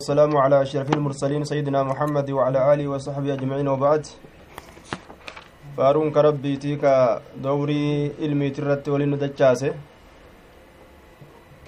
[0.00, 4.06] والسلام على أشرف المرسلين سيدنا محمد وعلى آله وصحبه أجمعين وبعد.
[5.76, 9.74] فارون كربي تيكا دوري علمي ترت ولين دجاسه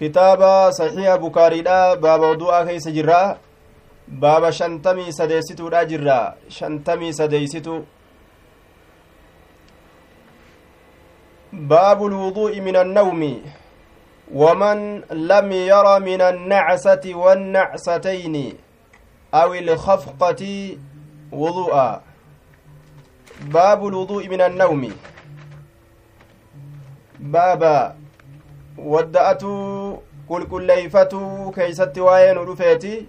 [0.00, 3.38] كتابة صحيح بكاري دا باب وضوء كيس جرا.
[4.08, 6.34] باب شنتمي سديستو دا جرا.
[6.48, 7.82] شنتمي سديستو
[11.52, 13.22] باب الوضوء من النوم.
[14.34, 18.54] ومن لم ير من النعسة والنعستين
[19.34, 20.42] أو الخفقة
[21.32, 22.02] وضوءا.
[23.40, 24.92] باب الوضوء من النوم.
[27.20, 27.96] بابا
[28.78, 29.42] ودأت
[30.28, 31.12] كل كليفة
[31.54, 33.06] كيست وين رفيتي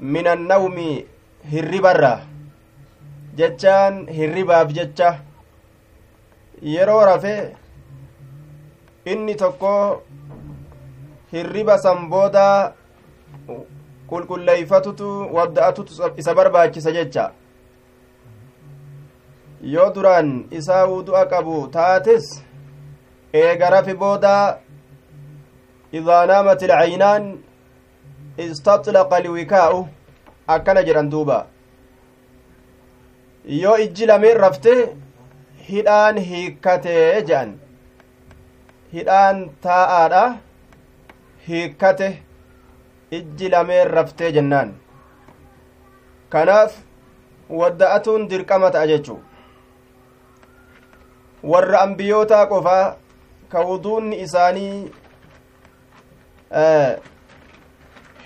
[0.00, 0.76] من النوم
[1.52, 2.14] هربرة
[3.36, 5.10] جتان هرباف جتة
[6.64, 7.56] yeroo rafe
[9.04, 10.02] inni tokko
[11.34, 12.46] hirriba san booda
[14.10, 17.24] qulqulleeyfatutu wadda'atutu isa barbaachisa jecha.
[19.74, 22.26] Yoo duraan isaa wudu'a qabu taates
[23.42, 24.34] eega rafi booda
[25.98, 27.24] idaa naamat ilcaynaan
[28.46, 29.80] istaxlaqa liwikaa'u
[30.54, 31.38] akkana jedhan duuba.
[33.62, 34.72] Yoo ijji lameen rafte
[35.68, 37.50] hidhaan hiikkatee jedhan.
[38.94, 40.24] Hidhaan taa'aadha
[41.48, 42.08] hiikkate
[43.18, 44.74] ijji lameen raftee jennaan
[46.34, 46.72] kanaaf
[47.60, 49.20] wadda'atuun dirqama ta'a jechuu
[51.52, 52.96] warra ambiyootaa qofaa
[53.54, 54.90] ka wuduunni isaanii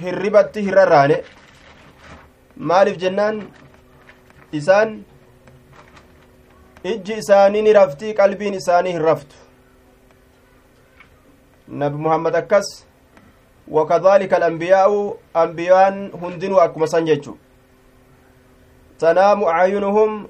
[0.01, 1.17] hirribatti hirrarraane
[2.73, 3.43] maaliif jennaan
[4.61, 4.95] isaan
[6.93, 9.37] ijji isaanii ni raftii qalbiin isaanii hin raftu
[11.83, 12.69] nabi muhammad akkas
[16.21, 17.39] hundinuu akkuma san jechu
[18.99, 20.27] tanaamu acyunuhum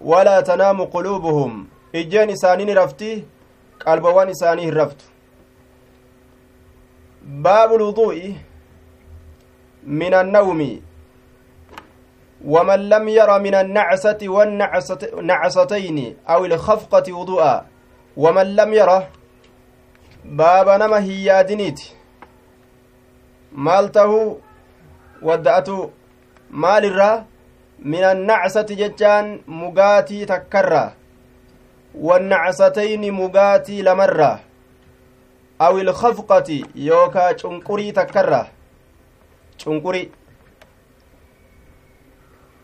[0.00, 3.24] walaa tanaamu quluubuhum ijjeen isaanii ni rafti
[3.78, 5.04] qalbawwan isaanii hin raftu
[7.22, 8.36] baabu lwuduu'i
[9.86, 10.82] min annawmi
[12.46, 17.66] ومن لم ير من النعسة والنعستين أو الخفقة وضوءا
[18.16, 19.08] ومن لم يره
[20.24, 21.80] باب نما هيادنيت
[23.54, 24.40] maal tahu
[25.22, 25.90] wadda'atu
[26.50, 27.24] maalirraa
[27.84, 30.92] min annacsati jechaan mugaatii takkarraa
[32.08, 34.38] wannacsatayni mugaatii lamarraa
[35.58, 38.46] aw ilkafqati yookaa cunqurii takkarraa
[39.62, 40.02] cunquri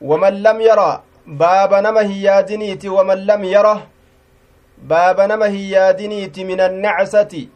[0.00, 3.74] waman lam yara baaba nama hin yaadiniiti waman lam yara
[4.92, 7.48] baaba nama hin yaadiniiti min annacsati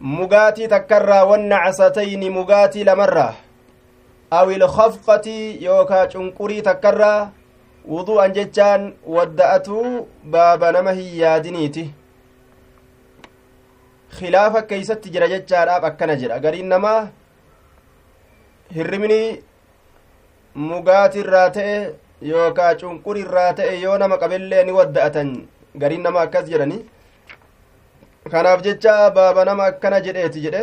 [0.00, 3.34] mugaatii takkarraa wannacasatayni mugaatii lamarraa
[4.38, 7.30] aw ilkafqati yookaa cunqurii takkarraa
[7.92, 11.84] wudu'an jechaan wadda'atuu baaba nama hin yaadiniiti
[14.18, 17.00] khilaafa keeysatti jira jechaadhaaf akkana jedha gariin namaa
[18.76, 19.20] hirribni
[20.70, 21.76] mugaatii irraa ta'e
[22.32, 25.30] yookaa cunqurii irraa ta'e yoo nama qabellee ni wadda'atan
[25.84, 26.78] gariin nama akkas jedhani
[28.28, 30.62] kanaaf jecha baaba nama akkana jedheeti jedhe.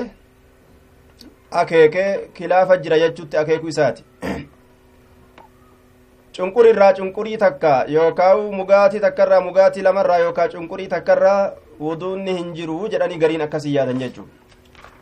[1.52, 4.04] Akeekee kilaafa jira jechutti akeeku isaati.
[6.38, 12.88] Cunqurii irraa cunqurii takka yookaan mugaatii takkarraa mugaatii lamarraa yookaan cunqurii takkarraa wuduunni hin jiru
[12.94, 14.32] jedhanii gariin akkasii yaadan jechuudha.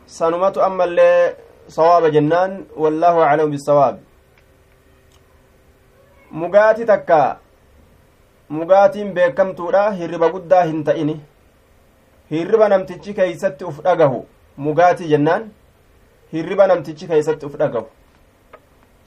[0.05, 1.35] Sanumatu ammallee
[1.67, 3.95] sawaaba jennaan wallaahu aclamu bisawaab
[6.31, 7.37] mugaatii takka
[8.49, 11.15] mugaatiin beekamtuudha hirriba guddaa hin ta'ini
[12.29, 14.25] hirriba namtichi keeysatti uf dhagahu
[14.57, 15.49] mugaatii jennaan
[16.33, 17.87] hirriba namtichi keeysatti uf dhagahu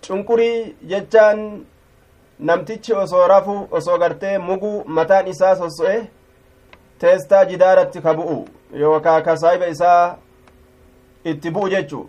[0.07, 1.41] cunqurii jechaan
[2.39, 5.97] namtichi osoo rafu osoo gartee mugu mataan isaa sosso'e
[6.99, 8.45] teestaa jidaaratti ka bu'u
[8.83, 10.17] yookaa ka saahiba isaa
[11.25, 12.09] itti bu'u jechu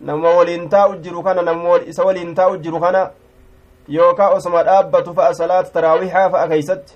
[0.00, 3.10] nama waliin taa'u jiru kana nama isa waliin taa'u jiru kana
[3.88, 6.94] yookaa osoma dhaabbatu fa'a salaata taraawihaa fa'a keeysatti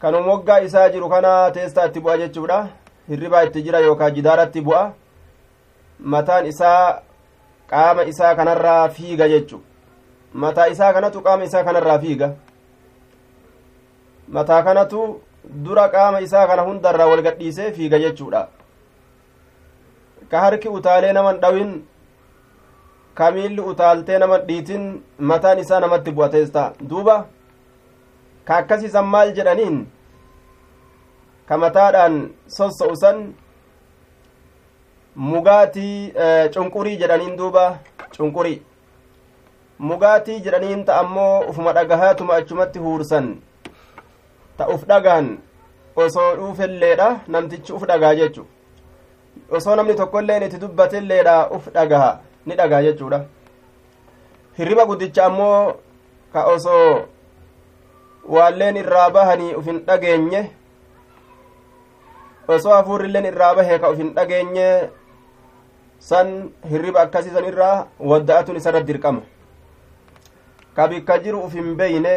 [0.00, 2.68] kanum woggaa isaa jiru kana teestaa itti bu'a jechuudha.
[3.08, 4.92] Hirribaa itti jira yookaan jidaaratti bu'a.
[5.98, 7.00] Mataan isaa
[7.70, 9.58] qaama isaa kanarraa fiiga jechu
[10.34, 12.30] mataa isaa kanatu qaama isaa kanarraa fiiga.
[14.28, 15.20] Mataa kanatu
[15.64, 18.48] dura qaama isaa kana hundarraa wal gadhiisee fiiga jechuudha.
[20.30, 21.72] Ka harki utaalee naman dhawin
[23.14, 27.24] ka miilli utaaltee naman dhiitin mataan isaa namatti bu'a teestaa duuba
[28.48, 29.76] ka akkasiisan maal jedhaniin
[31.48, 32.16] ka mataadhaan
[32.56, 33.18] sossa'usan
[35.30, 36.12] mugaatii
[36.54, 37.64] cunqurii jedhaniin duuba
[38.16, 38.62] cunqurii
[39.78, 43.26] mugaatii jedhaniin ta ammoo ufuma dhagahaatuma achumatti huursan
[44.58, 45.28] ta uf dhagahan
[46.04, 48.46] osoo dhuufelleedha namtichi uf dhagaa jechu
[49.58, 52.10] osoo namni tokkoilleen itti dubbatelleedha uf dhagaha
[52.46, 53.20] ni dhagaa jechuudha
[54.58, 55.74] hirriba guddicha ammoo
[56.32, 57.06] ka osoo
[58.34, 60.40] waalleen irraa bahanii uf hin dhageenye
[62.56, 64.66] osoo hafuurrilleen irraa bahee ka uf hin dhageenye
[66.10, 66.34] san
[66.72, 69.22] hirriba akkasii san irraa wadda'atun isarra dirqama
[70.76, 72.14] ka bikka jiru uf hin beyne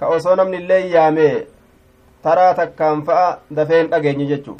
[0.00, 1.28] ka osoo namni illee yaame
[2.28, 3.28] taraa takkaan fa'a
[3.60, 4.56] dafee hin dhageenye jechuu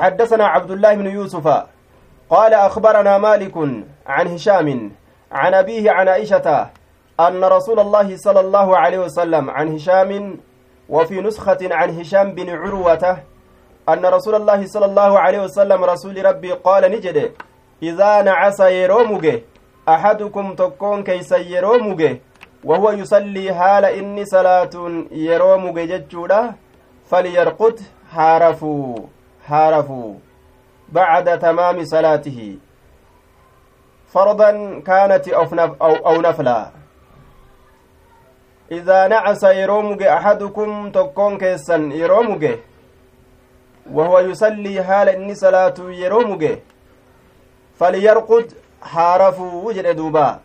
[0.00, 1.46] حدثنا عبد الله بن يوسف
[2.30, 3.56] قال أخبرنا مالك
[4.06, 4.68] عن هشام
[5.32, 6.08] عن أبيه عن
[7.20, 10.38] أن رسول الله صلى الله عليه وسلم عن هشام
[10.88, 13.18] وفي نسخة عن هشام بن عروة
[13.88, 17.32] أن رسول الله صلى الله عليه وسلم رسول ربي قال نجد
[17.82, 19.38] إذا نعس يرومج
[19.88, 22.16] أحدكم تكون كيس يرومج
[22.64, 24.70] وهو يصلي حال إني صلاة
[25.12, 26.52] يرومج ججودا
[27.10, 27.80] فليرقد
[28.12, 28.96] هارفوا
[29.46, 30.14] هارفوا
[30.88, 32.56] بعد تمام صلاته.
[34.08, 35.44] فرضا كانت أو,
[38.72, 42.58] أو, أو إذا نعس يرومج أحدكم تكون كيسا يرومج
[43.92, 46.58] وهو يصلي حال إني صلاة يرومج
[47.78, 48.52] فليرقد
[48.82, 50.40] هارفوا وجد دوبا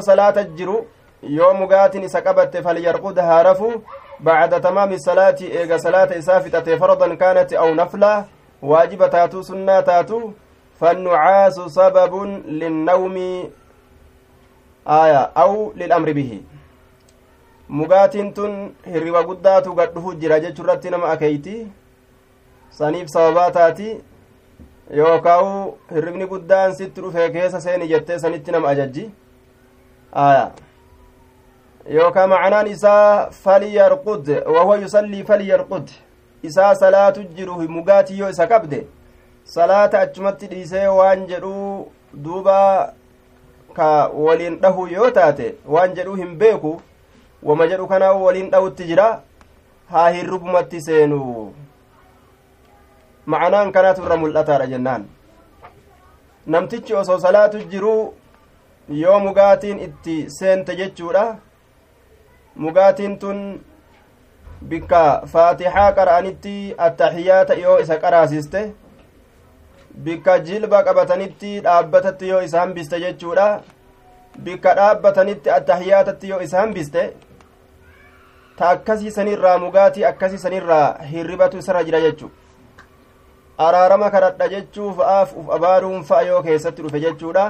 [0.00, 0.86] salaata jiru
[1.22, 3.82] yoo mugaatin isa qabatte falyarqud haarafu
[4.20, 8.24] bacda tamaami salaati eega salaata isaa fixate fardan kaanati aw nafla
[8.62, 10.34] waajiba taatu sunnaa taatu
[10.80, 13.52] fannucaasu sababun linnawmi
[14.86, 16.42] aya aw lilamri bihi.
[17.68, 21.66] Mugaatiin tun hirriba guddaatu gadhufu jira jechurratti nama akeeyti.
[22.70, 24.00] Saniif sababaa taati.
[24.90, 29.10] Yookaawu hirribni guddaan sitti dhufe keessa seeni jettee sanitti nama ajajji.
[30.12, 30.50] Aya.
[31.90, 35.88] Yookaa macanaan isaa falyarqud wahuwa yusallii falyarqud.
[36.42, 38.86] Isaa salaatu jiru mugaatii yoo isa qabde
[39.44, 42.92] salaata achumatti dhiisee waan jedhuu duuba
[43.78, 46.72] ka waliin dhahu yoo taate waan jedhuu hin beeku
[47.50, 49.06] wama jedhu kana waliin dhawutti jira
[49.92, 51.20] haa hirrubumatti seenu.
[53.26, 55.04] Macanaan kanaatu irra mul'ataadha jennaan.
[56.46, 58.14] Namtichi osoo salaatu jiruu
[59.02, 61.24] yoo mugaatiin itti seente jechuudha.
[62.56, 63.38] Mugaatiin tun
[64.68, 65.02] bikka
[65.32, 68.60] faatixaa qara'anitti attaxiyaata yoo isa qaraasiste
[69.94, 73.62] bikka jilba qabatanitti dhaabbatatti yoo isa hambiste jechuudha.
[74.44, 77.02] Bikka dhaabbatanitti attahiyaatatti yoo isaan biste
[78.56, 82.30] ta akkasii sanirraa mugaatii akkasii sanirraa hirribatu isarra jira jechu
[83.58, 87.44] araarama kadhadha jechuuf aaf uf abaaruun fa'a yoo keessatti dhufe jechuudha.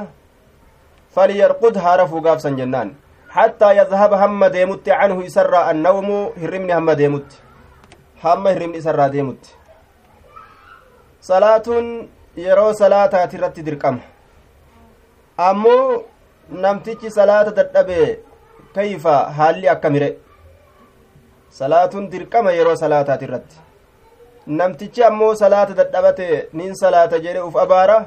[1.14, 2.94] Faliyarqud haara fuugaafsan jennaan.
[3.28, 7.36] Hattaa yadhaba hamma deemutti canhu isarraa annawmu hirribni hamma deemutti.
[8.22, 9.50] Hamma hirribni isarraa deemutti.
[11.20, 14.00] Salaatuun yeroo salaataati irratti dirqama.
[15.38, 16.05] Ammoo
[16.64, 17.99] namtichi salaata dadhabe
[18.75, 20.08] kayfa haalli akkamire
[21.50, 23.56] salaatuun dirqama yeroo salaataati irratti.
[24.46, 27.99] Namtichi ammoo salaata dadhabate nin salaata jedhe uf abaara.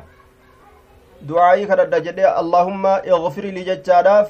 [1.28, 4.30] Du'aayii kadhadha jedhe allahumma igfir lii jechaadhaaf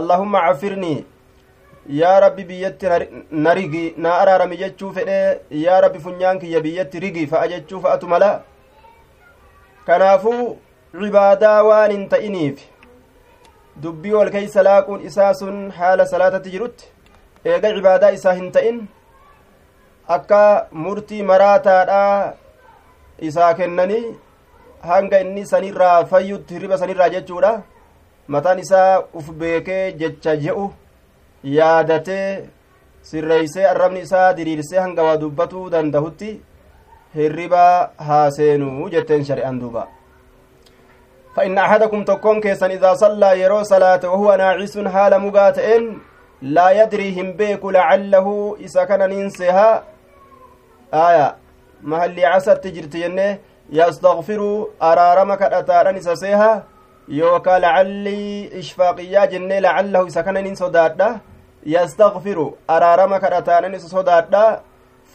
[0.00, 1.04] allahumma cafirnii
[2.00, 2.86] yaa rabbi biyyatti
[3.30, 5.18] na rigi naa araarami jechuu fedhe
[5.64, 8.30] yaa rabbi funyaan kiyya biyyatti rigi fa'a jechuu fa'atu mala
[9.86, 10.46] kanaafuu
[11.00, 12.60] cibaadaa waan hin ta'iniif
[13.82, 16.92] dubbii wal keeysa laaquun isaa sun haala salaatatti jirutti
[17.54, 18.80] eega cibaadaa isaa hin ta'in
[20.18, 20.40] akka
[20.86, 22.32] murtii maraataadhaa
[23.30, 24.04] isaa kennanii
[24.90, 27.52] hanga inni sanirraa fayyutti hirriba sanirraa jechuudha.
[28.34, 30.66] Mataan isaa uf beekee jecha je'u
[31.44, 32.48] yaadatee
[33.10, 36.30] sirreeysee arrabni isaa diriirsee hanga waa dubbatuu dandahutti
[37.16, 39.88] hirriba haaseenuu jetteen shari'an duuba.
[41.36, 45.98] فإن أحدكم تكون كيسا إذا صلى يرو صلاة وهو ناعس حال مقاتئن
[46.42, 49.84] لا يدري هم بيك لعله إذا كان ننسها
[50.94, 51.36] آية
[51.82, 53.38] محل عسر تجرت ينه
[53.70, 56.64] يستغفر أرارمك أتارن إساسيها
[57.08, 61.18] يوكا لعلي إشفاقيا جنة لعله إذا كان ننسودادا
[61.66, 62.38] يستغفر
[62.70, 63.74] أرارمك أتارن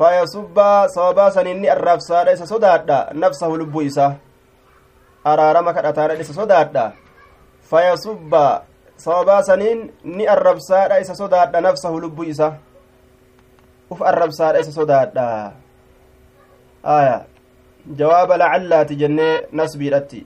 [0.02, 4.16] إساسودادا فيصب صوابا سنيني الرفسادة إساسودادا نفسه لبو إساه
[5.24, 6.92] araarama kadhataadha isa sodaadha
[7.70, 8.66] fayasubba
[8.98, 12.58] sababaa saniin ni arrabsaadha isa sodaadha nafsahu lubbuu isa
[13.90, 15.54] uf arrabsaadha isa sodaadha
[16.84, 17.26] aya
[17.86, 20.26] jawaaba lacallaati jennee nasbiidhatti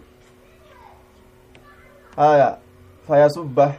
[2.17, 2.57] aya
[3.07, 3.73] fayasubba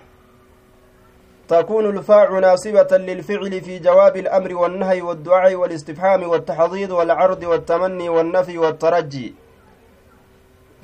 [1.49, 9.35] تكون الفاء ناصبة للفعل في جواب الأمر والنهي والدعاء والاستفهام والتحضيض والعرض والتمني والنفي والترجي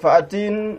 [0.02, 0.78] فأتين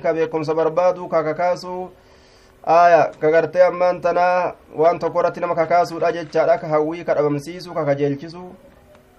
[0.00, 1.88] ka beekumsa barbaadu ka kakaasuu
[2.66, 7.74] aya ka gartee ammaan tanaa waan tokko irratti nama kakaasuudha jechaadha ka hawwii ka dhabamsiisu
[7.74, 8.44] ka kajeelchisu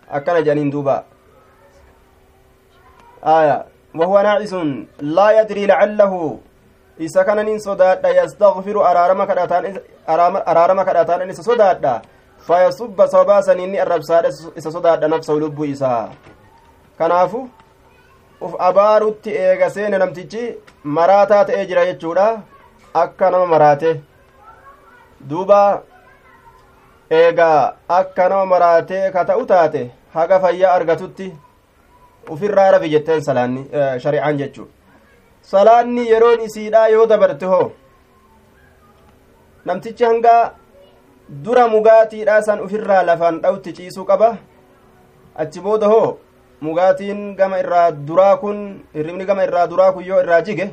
[0.10, 1.04] akkana jedhaniin duuba
[3.22, 3.66] aya
[3.96, 4.54] وهو ناعس
[5.02, 6.40] لا يدري لعله
[7.00, 9.66] isa kananin sodaadha yastagfiru araarama kadhataan
[10.52, 11.94] araarama kadhataan isa sodaadha
[12.48, 16.10] fayasubba sababaa saniinni arrabsaadha isa sodaadha nafsahu lubbuu isaa
[17.00, 17.50] kanaafu
[18.46, 20.44] uf abaarutti eega seene namtichi
[20.98, 22.28] maraataa ta'ee jira jechuudha
[23.04, 23.92] akka nama maraate
[25.30, 25.62] duuba
[27.22, 29.82] eegaa akka nama maraatee ka ta'u taate
[30.14, 31.28] haga fayyaa argatutti
[32.30, 33.64] ufirraa rafi jetteen salaanni
[34.04, 34.68] shari'aan jechuu
[35.42, 37.72] salaanni yeroon isiidha yoo dabarte hoo
[39.66, 40.54] namtichi hanga
[41.44, 44.38] dura mugaatiidha san ufirraa lafaan dhawti ciisuu qaba.
[45.36, 46.18] Achi booda hoo
[46.62, 48.58] mugaatiin gama irraa duraa kun
[48.96, 50.68] hirribni gama irraa duraa kun yoo irraa jige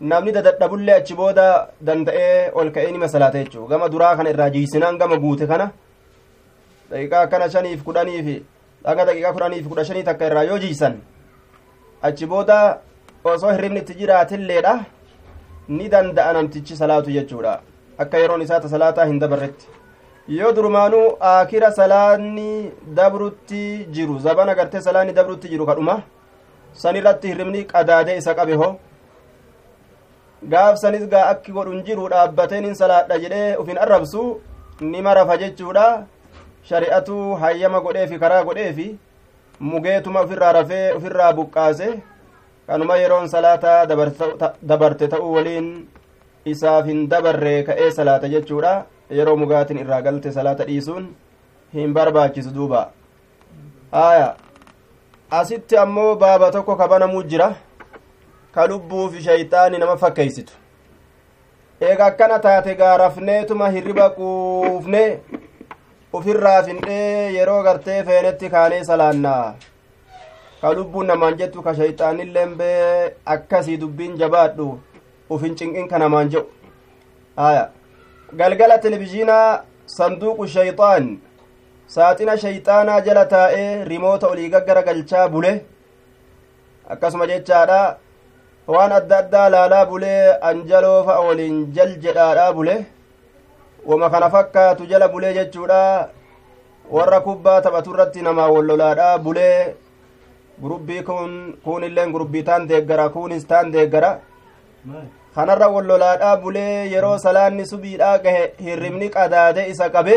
[0.00, 1.46] namni dadadhabullee achi booda
[1.86, 5.70] danda'ee ol ka'ee nima salaata jechuu gama duraa kana irraa jiisinaan gama guute kana
[6.90, 8.36] daqiiqaa akkana shaniif kudhaniifi
[8.84, 10.94] dhaga daqiiqaa kudhaniif kudha shanii takka irraa yoo jiisan
[12.08, 12.58] achi booda
[13.24, 14.74] osoo hirribni itti jiraatilleedha
[15.68, 17.54] ni danda'a namtichi salaatu jechuudha
[18.04, 19.66] akka yeroon isaa ta salaataa hin dabarretti
[20.38, 22.48] yoo durumaanuu aakira salaanni
[22.98, 23.62] dabrutti
[23.98, 25.96] jiru zabana gartee salaanni dabrutti jiru kadhuma
[26.82, 28.68] san irratti hirribni qadaadee isa qabe ho
[30.54, 34.22] gaaf sanis gaa akki godhun jiru dhaabbateen hin salaadha jedhee ufin arrabsu
[34.92, 35.86] nima rafa jechuudha
[36.68, 38.98] shari'atu hayyama godheefi karaa godheefi
[39.60, 41.88] mugeetuma ofirraa rafee ofirraa buqqaase
[42.66, 43.86] kanuma yeroon salaataa
[44.62, 45.68] dabarte ta'uu waliin
[46.46, 48.84] isaaf hin dabarre ka'ee salaata jechuudha.
[49.10, 51.08] Yeroo mugaatiin irraa galte salaata dhiisuun
[51.74, 52.90] hin barbaachisu duuba.
[53.92, 54.34] Aya.
[55.30, 57.54] Asitti ammoo baaba tokko kabanamuu jira.
[58.54, 60.52] Ka lubbuufi shayxaani nama fakkeeysitu.
[61.80, 65.20] Eega akkana taate gaarafneetuma hirriba quufne
[66.18, 69.54] ufirraa findhee yeroo gartee feenetti kaanee salaannaa
[70.62, 74.68] ka lubbuun namaan jettu ka shayxaanilleen bee akkasii dubbiin jabaadhu
[75.36, 76.50] ufin cinqin ka namaan jedhu
[77.48, 77.64] aya
[78.42, 79.48] galgala televizhiinaa
[79.96, 81.08] sanduuqu shayxaan
[81.96, 85.52] saaxina shayxaanaa jala taa'ee rimoota olii gaggara galchaa bule
[86.92, 87.82] akkasuma jechaadha
[88.74, 92.74] waan adda addaa laalaa bulee anjaloo fa'a waliin jal jedhaadhaa bule
[93.86, 96.08] wama kana fakkaatu jala bulee jechuudha
[96.90, 99.74] warra kubbaa taphatu irratti namaa wallolaadhaa bulee
[100.62, 101.32] gurubbii kun
[101.64, 104.10] kun illeen gurubbii taan deeggara kunis taan deeggara
[105.34, 110.14] kanarra wallolaadhaa bulee yeroo salaanni subiidhaa gahe hirribni qadaade isa qabe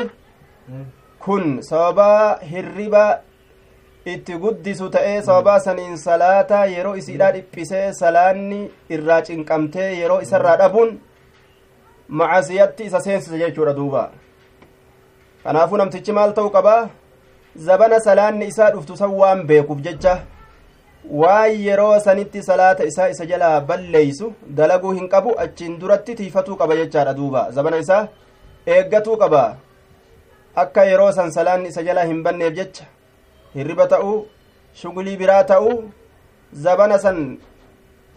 [1.26, 3.06] kun sababaa hirriba
[4.14, 8.60] itti guddisu ta'ee sababaa saniin salaata yeroo isiidhaa dhiphisee salaanni
[8.98, 10.92] irraa cinqamtee yeroo isarraa dhabuun
[12.10, 14.12] macasiyatti isa seensisa jechuudha duuba
[15.44, 16.90] kanaafuu namtichi maal ta'u qabaa
[17.56, 20.14] zabana salaanni isaa dhuftu san waan beekuuf jecha
[21.22, 26.76] waan yeroo sanitti salaata isaa isa jalaa balleeysu dalaguu hin qabu achiin duratti tiifatuu qaba
[26.76, 28.08] jechaadha duuba zabana isaa
[28.78, 29.44] eeggatuu qaba
[30.64, 32.86] akka yeroo san salaanni isa jalaa hin banneef jecha
[33.56, 34.16] hirriba ta'uu
[34.82, 35.76] shugulii biraa ta'uu
[36.68, 37.22] zabana san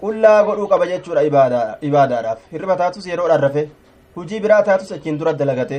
[0.03, 1.23] qullaa godhuu qaba jechuudha
[1.89, 2.39] ibaadaadhaaf.
[2.53, 3.63] Hirriba taatus yeroodhaan rafe
[4.17, 5.79] hujii biraa taatus achiin dura dalagate.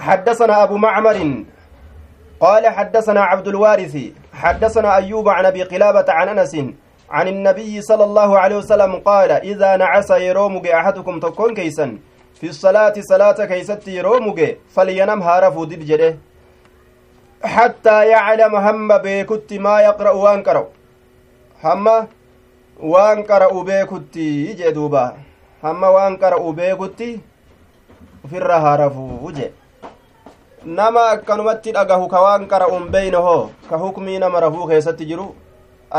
[0.00, 1.44] حدثنا أبو معمر
[2.40, 3.94] قال حدثنا عبد الوارث
[4.32, 6.54] حدثنا أيوب عن أبي قلابة عن أنس
[7.10, 11.98] عن النبي صلى الله عليه وسلم قال إذا نعس يرومك أحدكم تكون كيسا
[12.40, 16.16] في الصلاة صلاة كيست يرومك فلينم هارفو دب جده
[17.44, 20.68] حتى يعلم هم بيكت ما يقرأ وانقرأ
[21.64, 21.86] هم
[22.80, 24.16] وانقرأ بيكت
[24.60, 25.04] جدوبا
[25.64, 27.00] هم وانقرأ بيكت
[28.30, 29.50] في الرهارفو وجه
[30.60, 35.24] nama akkanumatti dhagahu ka waan qara'uun beeyne hoo ka hukmii nama rafuu keessatti jiru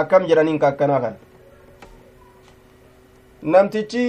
[0.01, 1.15] akkam jedhaniin ka akkanaa kan
[3.41, 4.03] namtichi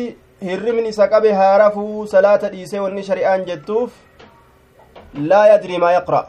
[0.48, 3.96] hirribni isa qabe haa rafuu salaata dhiisee wanni shari'aan jettuuf
[5.30, 6.26] laa yadrii maa yaqra'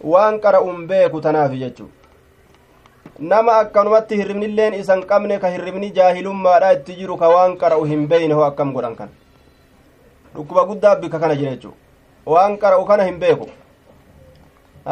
[0.00, 1.88] waan qara'uun beeku tanaaf jechuu
[3.18, 8.34] nama akkanumatti hirribnilleen isan qabne ka hirribni jaahilummaadha itti jiru ka waan qara'u hin beeyne
[8.34, 9.08] hoo akkam godhan kan
[10.34, 11.74] dhukkuba guddaa bika kana jira jechuu
[12.34, 13.48] waan qara'u kana hin beeku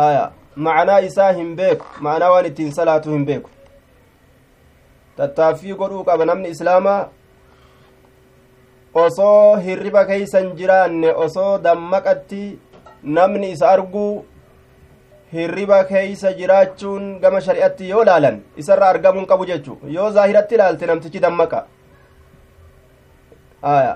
[0.07, 3.51] aya macanaa isaa hin beeku macanaa waan ittiin salaatu hin beeku
[5.17, 7.01] tattaaffii godhuu qaba namni islaamaa
[9.05, 12.45] osoo hirriba keeysan jiraanne osoo dammaqatti
[13.19, 14.25] namni isa arguu
[15.35, 21.21] hirriba keeysa jiraachuun gama shari'atti yoo laalan isarra argamuun qabu jechu yoo zaahiratti laalte namtichi
[21.27, 21.61] dammaqa
[23.75, 23.95] aya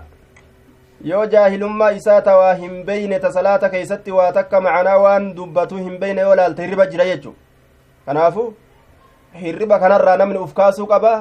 [1.11, 5.77] yoo jaahilummaa isaa ta waa hin beyne ta salaata keeysatti waa takka macanaa waan dubbatu
[5.85, 7.35] hin beyne yoo laalte hirriba jira jechu
[8.07, 8.47] kanaafu
[9.43, 11.13] hirriba kanarraa namni uf kaasuu qaba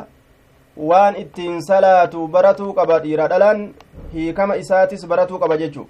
[0.91, 3.61] waan ittiin salaatu baratuu qaba dhiira dhalaan
[4.15, 5.85] hiikama isaatis baratuu qaba jechu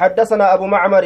[0.00, 1.04] حدثنا أبو معمر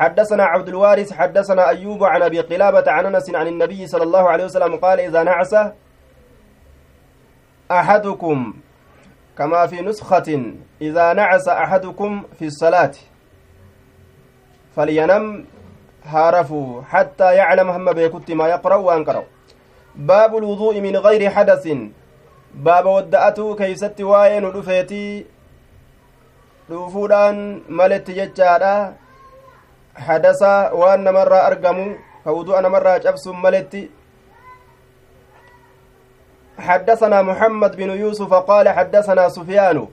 [0.00, 4.44] حدثنا عبد الوارث حدثنا أيوب عن أبي قلابة عن أنس عن النبي صلى الله عليه
[4.44, 5.54] وسلم قال إذا نعس
[7.70, 8.54] أحدكم
[9.38, 10.28] كما في نسخة
[10.80, 12.92] إذا نعس أحدكم في الصلاة
[14.76, 15.44] فلينم
[16.04, 19.24] هارفوا حتى يعلم هم بيكت ما يقرأ وأنقرأ
[19.94, 21.68] باب الوضوء من غير حدث.
[22.54, 25.26] باب ودأته كيست واين رفيتي
[26.70, 28.94] dhuufuudhaan maletti jechaadha
[30.06, 33.90] hadasa waan namarraa argamu ka wudu'a namarraa cabsun maletti
[36.60, 39.86] حدثنا محمد بن يوسف قال حدثنا سفيان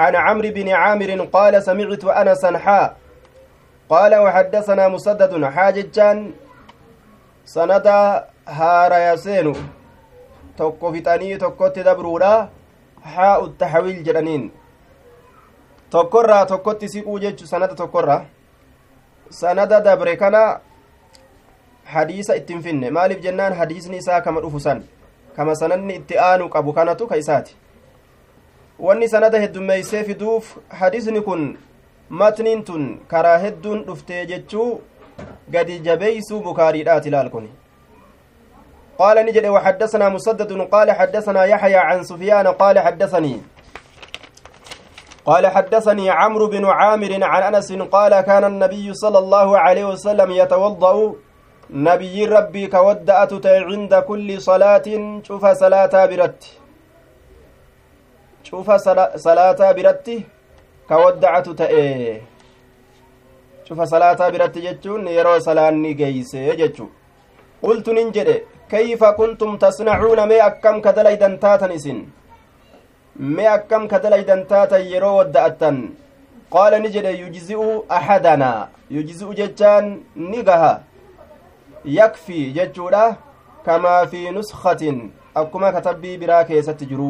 [0.00, 2.96] عن عمرو بن عامر قال سمعت انسا حاء
[3.90, 6.32] قال وحدثنا مسدد حاججان
[7.44, 7.86] سند
[8.48, 9.54] هار يسين
[10.56, 12.48] tokko fixanii tokkotti dabruudha
[13.14, 14.44] haa uttahawiil jedhaniin
[15.90, 18.24] tokkorraa tokkotti siquu jechu sanada tokkorraa
[19.30, 20.60] sanada dabre kana
[21.84, 24.82] hadiisa ittiin finne maaliif jennaan hadiisni isaa kama dhufu san
[25.36, 27.56] kama sanadni itti aanu qabu kanatu ka isaati
[28.78, 31.58] wanni sanada heddummeeysee fiduuf hadiisni kun
[32.08, 34.80] matniin tun karaa hedduun dhuftee jechuu
[35.50, 37.48] gadi jabeeysuu bukaariidhaati laal kun
[38.98, 43.40] قال نجد وحدثنا مسدد قال حدثنا يحيى عن سفيان قال حدثني
[45.26, 51.14] قال حدثني عمرو بن عامر عن أنس قال كان النبي صلى الله عليه وسلم يتوضأ.
[51.70, 54.86] نبي ربي كودأت عند كل صلاة
[55.26, 56.42] شوف صلاة برت.
[58.48, 58.70] شوف
[59.26, 60.06] صلاة برت.
[60.88, 62.22] كودعت تأي
[63.66, 66.86] شوف صلاة برت جتشون يرو صلاة نجيس جتشو.
[67.62, 68.28] قلت ننجد
[68.70, 71.98] كيف كنتم تصنعون ما أكم كدليدا تاتا إسن
[73.18, 75.76] mee akkam ka dalaydan taatan yeroo wadda'attan
[76.52, 80.72] qaala ni jedhe yujzi'u ahadanaa yujzi'u jechaan ni gaha
[81.84, 83.16] yakfii jechuudha
[83.64, 84.98] kamaa fi nuskatin
[85.34, 87.08] akkuma katabbii biraa keessatti jiru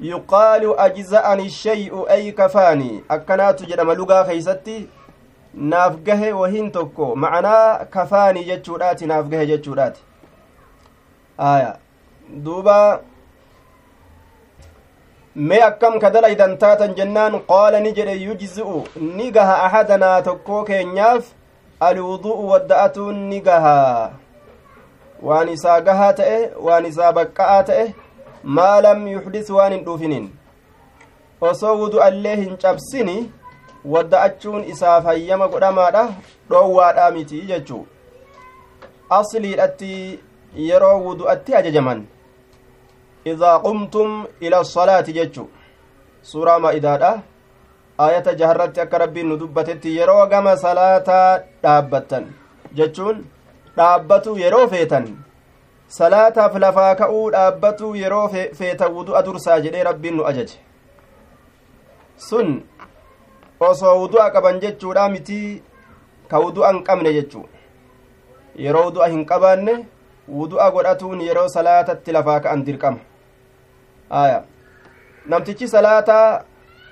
[0.00, 4.76] yuqaalu ajza'ani shay'u ay kafaani akkanaatu jedhama lugaa keeysatti
[5.54, 10.02] naaf gahe wahin tokko macanaa kafaanii jechuudhaati naaf gahe jechuudhaati
[11.38, 11.78] aya
[12.44, 13.00] duuba
[15.36, 18.84] mee akkam ka dalaydan taatan jennaan qaala ni jedhe yujzi'u
[19.18, 21.30] ni gaha ahadanaa tokkoo keenyaaf
[21.88, 24.12] alwudu'u wadda'atuun ni gaha
[25.28, 26.36] waan isaa gahaa ta'e
[26.68, 27.86] waan isaa baqqa'aa ta'e
[28.58, 30.28] maa lam yuxdis waan hin dhuufinin
[31.50, 33.18] osoo wudu'allee hin cabsini
[33.96, 36.06] wadda'achuun isaaf hayyama godhamaadha
[36.50, 37.84] dhoowwaadhaa miti jechuu
[39.20, 39.94] asliidhatti
[40.70, 42.04] yeroo wudu'atti ajajaman
[43.24, 45.48] idaa qumtum ila salaati jechu.
[46.22, 47.22] Suuraa maa'idaadha
[47.98, 52.26] aayata jaharratti akka rabbiin nu dubbatetti yeroo gama salaataa dhaabbattan
[52.78, 53.24] jechuun
[53.76, 55.06] dhaabbatu yeroo feetan
[55.98, 58.28] salaataaf lafaa ka'uu dhaabbatu yeroo
[58.60, 60.58] feetan wudu'a dursaa jedhee rabbiin nu ajaje.
[62.28, 62.50] Sun
[63.60, 65.62] osoo wudu'a qaban jechuudha mitii
[66.30, 67.46] ka wudu'a qabne jechuu
[68.66, 69.78] yeroo wudu'a hin qabaanne
[70.40, 73.11] wudu'a godhatuun yeroo salaatatti lafaa ka'an dirqama.
[74.12, 74.44] Aya
[75.26, 76.42] namtichi salaataa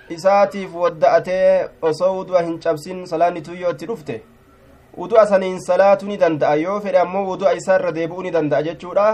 [0.09, 4.23] isaatiif wadda'atee osoo wudu'a hin cabsin salaanni tuyyoo itti dhufte
[4.99, 9.07] wudu'a saniin salaatuu ni danda'a yoo fedhe ammoo wudu'a isaarra deebi'uu ni danda'a jechuudha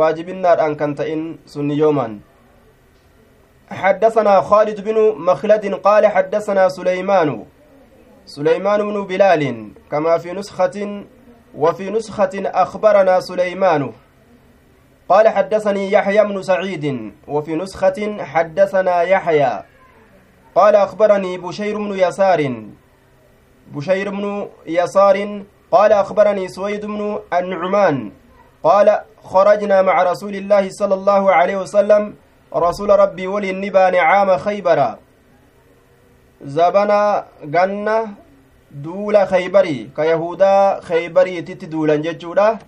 [0.00, 2.20] waajibinnaadhaan kan ta'in sunni yoomaan
[3.70, 7.44] حدثنا خالد بن مخلد قال حدثنا سليمان
[8.26, 9.42] سليمان بن بلال
[9.90, 11.04] كما في نسخة
[11.54, 13.92] وفي نسخة أخبرنا سليمان
[15.10, 16.84] قال حدثني يحيى بن سعيد
[17.28, 19.52] وفي نسخة حدثنا يحيى.
[20.54, 22.40] قال أخبرني بشير بن يسار.
[23.74, 25.16] بشير بن يسار
[25.72, 28.12] قال أخبرني سويد بن النعمان.
[28.62, 32.14] قال خرجنا مع رسول الله صلى الله عليه وسلم.
[32.54, 34.94] رسول ربي ولي النبان عام خيبر.
[36.42, 37.98] زبنا جنة
[39.26, 42.58] khaybarii ka yahudaa khaybariititti duulan jechuudha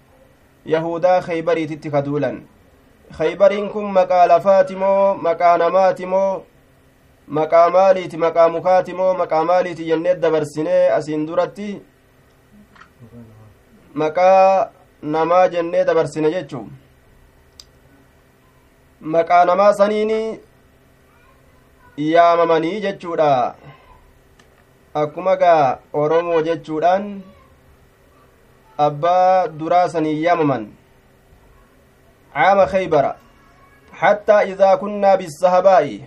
[0.66, 2.42] yahudaa khaybariititti ka duulan
[3.18, 6.42] khaybariin kun maqaa lafaati moo maqaa namaati moo
[7.28, 11.68] maqaa maaliiti maqaa mukaati moo maqaa maaliiti jennee dabarsinee asiin duratti
[13.94, 14.70] maqaa
[15.02, 16.64] namaa jennee dabarsine jechuu
[19.14, 20.40] maqaa namaa saniini
[22.12, 23.30] yaamamanii jechuudha
[25.02, 27.06] akkuma gaa oromoo jechuudhaan
[28.84, 30.64] abbaa duraa sanii yaamaman
[32.34, 33.16] caama keybara
[34.00, 35.98] hattaa idaa kunnaa bisahabaa'i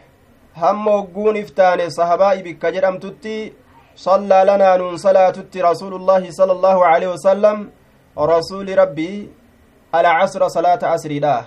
[0.63, 3.37] hamma hogguun iftaane sahabaa'i bikka jedhamtutti
[3.95, 7.57] صلى لنا نون صلاة رسول الله صلى الله عليه وسلم.
[8.19, 9.29] رسول ربي.
[9.95, 11.41] العصر صلاة عصر الله.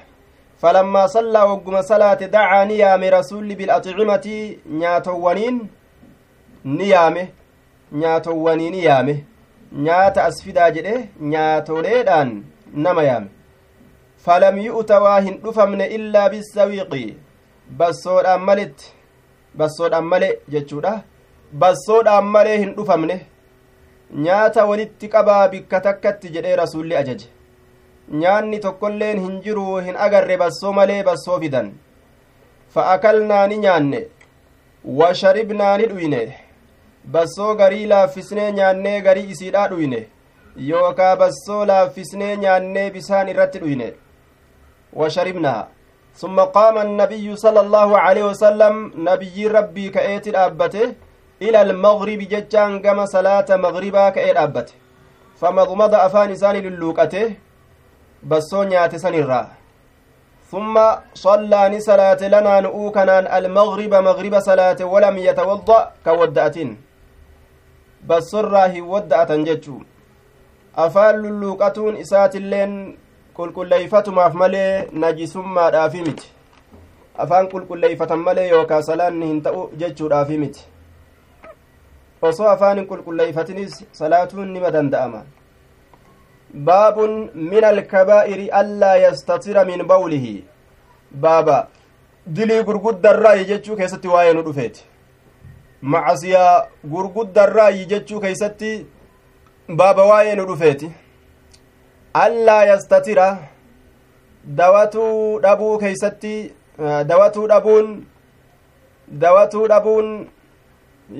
[0.62, 4.56] فلما صلى وقم صلاة دعا نيام رسول بالأطعمة.
[4.80, 5.56] نياتوانين.
[6.64, 7.26] نيامه.
[7.92, 9.18] نياتوانين نيامه.
[9.72, 12.30] Nyaata as fidaa jedhe nyaatoleedhaan
[12.74, 13.28] nama yaame.
[14.24, 17.16] Falam yu'ta waa hin dhufamne illaa bisawiiqi
[17.80, 18.92] bassoodhaan maletti
[19.58, 21.02] bassoodhaan male jechuudha.
[21.52, 23.26] Bassoodhaan malee hin dhufamne
[24.26, 27.28] nyaata walitti qabaa bikka takkatti jedhee rasuulli ajaje.
[28.20, 31.72] Nyaanni tokkolleen hin jiru hin agarre bassoo malee bassoo fidan.
[32.74, 34.06] Fa'akalnaa ni nyaanne.
[34.98, 36.20] Washaribnaa ni dhuyne
[37.12, 40.00] bassoo garii laaffisnee nyaannee garii isiidhaa dhuyne
[40.68, 43.88] yookaa bassoo laaffisnee nyaannee bisaan irratti dhuyne.
[45.00, 45.60] Washaribnaa
[46.22, 48.74] ثم قام النبي صلى الله عليه وسلم
[49.08, 50.86] نبي ربي كأيت الأبته
[51.42, 54.74] إلى المغرب ججان كما صلاة مغربا كأيت أبته
[55.40, 57.26] فمضمض أفان إساني للوكته
[58.30, 59.42] بسو نيات سنرا
[60.50, 60.74] ثم
[61.14, 66.87] صلى صلاة لنا نؤوكنا المغرب مغرب صلاة ولم يتوضأ كودأتين
[68.08, 69.80] bassorraa hin wadda'atan jechuu
[70.86, 72.74] afaan lulluuqatuun isaatilleen
[73.38, 76.28] qulqulleeyfatumaaf malee najisummaadhaafi miti.
[77.24, 80.66] Afaan qulqulleeyfatan malee yookaa salaanni hin ta'u jechuudhaafi miti.
[82.22, 85.22] Osoo afaan hin qulqulleeyfatinis salaatuun nima danda'ama.
[86.70, 90.34] Baabun min alkabaa'iri allaa yastatira min bawlihi.
[91.26, 91.58] Baaba
[92.36, 94.84] dilii gurguddarraayi jechuu keessatti waa'ee nu dhufeeti
[95.82, 98.70] macasiyaa gurguddarraayi jechuu keeysatti
[99.80, 100.90] baaba waa'ee nu dhufeeti
[102.24, 103.26] allaa yastatira
[104.60, 106.34] dawatuu dhabuu keeysatti
[107.12, 107.92] dawatuu dhabuun
[109.24, 110.10] dawatuu dhabuun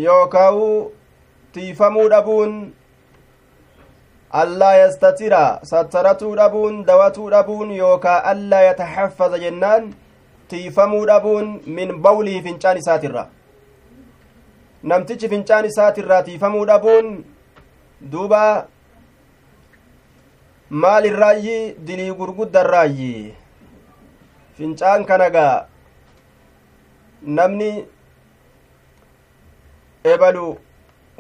[0.06, 0.92] yookaawu
[1.52, 2.58] tiifamuu dhabuun
[4.42, 9.94] allaa yastatira sattaratuu dhabuun dawatuu dhabuun yookaa allaa yataxaffaza jennaan
[10.48, 13.28] tiifamuu dhabuun min bawlihi fincaan isaatirra
[14.82, 17.08] namtichi fincaan isaatirraa tiifamuu dhabuun
[18.12, 18.42] duuba
[20.84, 23.34] maalirraayyi dilii gurguddarraayyi
[24.58, 25.66] fincaan kanagaa
[27.38, 27.70] namni
[30.14, 30.46] ebalu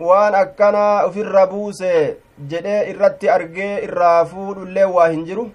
[0.08, 1.92] waan akkanaa ufirra buuse
[2.50, 5.50] jedhee irratti argee irraa fuudhullee waa hin jiru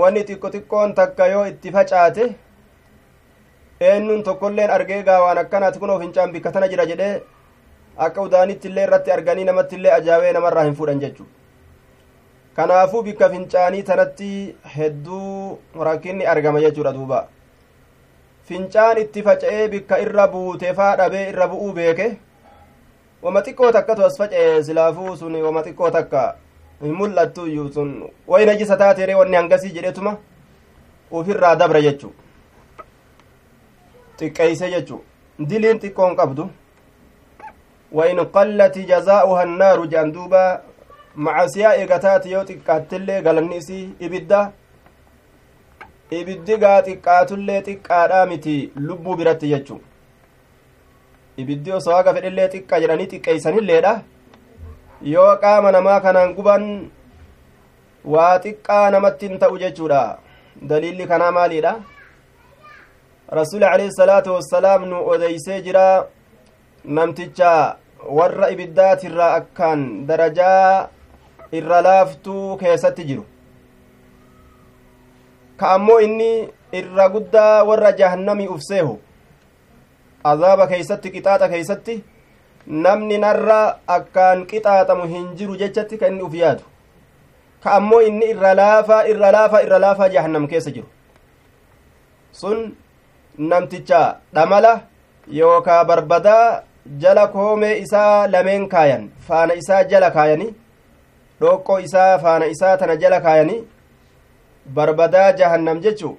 [0.00, 2.24] wanni xiqqo xiqqoon takka yoo itti facaate
[3.80, 7.22] eenyuun tokkolleen argee gaa waan akkanaati kunoo fincaan bikka tana jira jedhee
[8.08, 11.26] akka udaanitti illee irratti arganii namatti illee ajaa'ee namarraa hin fuudhan jechu
[12.56, 14.30] kanaafuu bikka fincaanii tanatti
[14.76, 15.58] hedduu
[15.88, 17.26] rakkinni argama jechuudha duuba.
[18.48, 22.06] Fincaan itti faca'ee bikka irra buutefaa dhabee irra bu'uu beeke.
[23.22, 26.22] Wama xiqqoo takkatu as faca'e silaafuu sun wama xiqqoo takka
[26.82, 27.94] hin mul'attu iyyuu sun.
[28.28, 30.16] Way najisa taateeree wanni hangasii jedhetuma.
[31.10, 32.12] Ufirraa dabra jechuu
[34.18, 35.00] xiqqeeyse jechu
[35.38, 36.50] diliin xiqqoo xiqqoon qabdu.
[37.92, 40.42] Wain qallati jazaa'uha annaaru jedhan duuba
[41.16, 43.60] macasiyaa eegataati yoo xiqqaattillee galanni
[44.00, 44.52] ibidda.
[46.10, 49.76] Ibiddi gaa xiqqaatullee xiqqaadhaa miti lubbuu biratti jechu
[51.42, 53.92] ibiddi osoo haga fedhillee xiqqa jedhanii xiqqeeysanilleedha
[55.12, 56.66] yoo qaama namaa kanaan guban
[58.14, 60.02] waa xiqqaa namatti hin ta'u jechuudha
[60.72, 61.72] daliilli kanaa maaliidha
[63.28, 66.06] rasuuli alayhi salaatu wassalaam nu odeysee jira
[66.84, 67.76] namticha
[68.18, 70.88] warra ibiddaatirraa akkaan darajaa
[71.52, 73.24] irra laaftuu keessatti jiru
[75.56, 79.00] ka ammoo inni irra guddaa warra jahannamii ufseehu
[80.32, 81.96] azaaba keeysatti qixaaxa keeysatti
[82.66, 83.58] namni narra
[83.96, 86.64] akkaan qixaaxamu hin jiru jechatti ka inni uf yaadu
[87.64, 90.88] ka ammoo inni irra laafaa irra laafaa irra laafaa jahannam keessa jiru
[92.32, 92.64] sun
[93.38, 94.80] namticha dhamala
[95.38, 96.62] yookaa barbadaa
[96.98, 100.54] jala koomee isaa lameen kaayan faana isaa jala kaayanii
[101.40, 103.64] dhoqqoo isaa faana isaa tana jala kaayanii
[104.78, 106.18] barbadaa jahannam jechu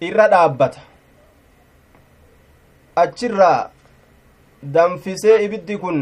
[0.00, 0.80] irra dhaabbata.
[2.96, 3.70] Achirraa
[4.62, 6.00] danfisee ibiddi kun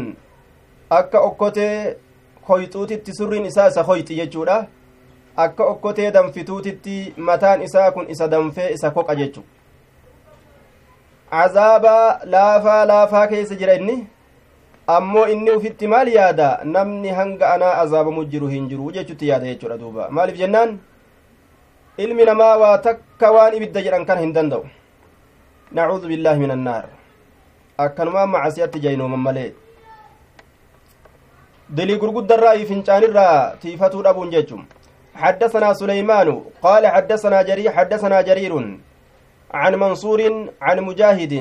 [0.89, 1.97] akka okkotee
[2.49, 4.57] hoyxuutitti surriin isaa isa hoyxi jechuudha.
[5.37, 9.43] Akka okkotee danfituutitti mataan isaa kun isa danfee isa koqa jechu
[11.31, 14.07] azaabaa laafaa laafaa keessa jira inni
[14.87, 19.77] ammoo inni ufitti maal yaada namni hanga anaa azaabamu jiru hin jiru jechutti yaada jechuudha
[19.77, 20.77] duuba maaliif jennaan
[21.97, 24.63] ilmi namaa waa takka waan ibidda jedhan kana hin danda'u
[25.79, 26.85] nacuudu billaahi min annaar
[27.85, 29.51] akkanumaan macasiyatti jaynooman malee
[31.77, 34.65] dilii gurguddarraa fi fincaanirraa tiifatuu dhabuun jechum
[35.23, 36.29] حدثنا سليمان
[36.61, 38.53] قال حدثنا جرير حدثنا جرير
[39.53, 41.33] عن منصور عن مجاهد.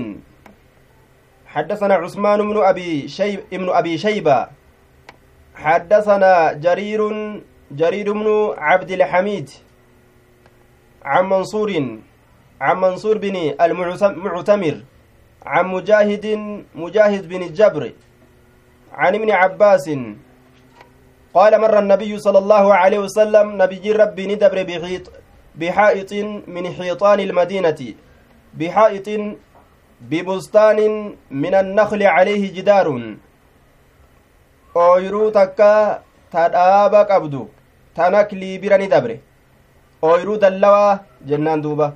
[1.47, 4.47] حدثنا عثمان بن أبي شيب ابن أبي شيبة.
[5.55, 7.01] حدثنا جرير
[7.71, 9.51] جرير بن عبد الحميد.
[11.05, 11.71] عن منصور
[12.61, 14.77] عن منصور بن المعتمر
[15.47, 16.27] عن مجاهد
[16.75, 17.93] مجاهد بن الجبر
[18.93, 19.91] عن ابن عباس.
[21.35, 25.05] قال مر النبي صلى الله عليه وسلم نبي ربي ندبر بحيط
[25.61, 26.13] بحائط
[26.47, 27.81] من حيطان المدينة
[28.55, 29.09] بحائط
[30.11, 30.79] ببستان
[31.31, 32.87] من النخل عليه جدار
[36.37, 37.43] dhaaba qabdu
[37.97, 39.15] tanaklii bira ni dabre
[40.09, 41.87] ooyruu dallawaa jennaan duuba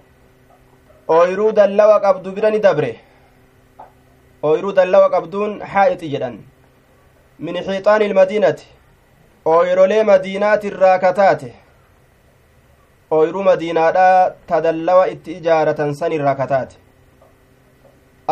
[1.17, 2.91] ooyruu dallawa qabdu bira ni dabre
[4.43, 6.39] ooyruu dallawa qabduun haa'ixi jedhan
[7.47, 8.67] min xiixaani ilmadiinati
[9.55, 11.51] ooyrolee madiinaatirraa kataate
[13.11, 16.77] ooyruu madiinaadhaa ta dallawa itti ijaaratan san irraa kataate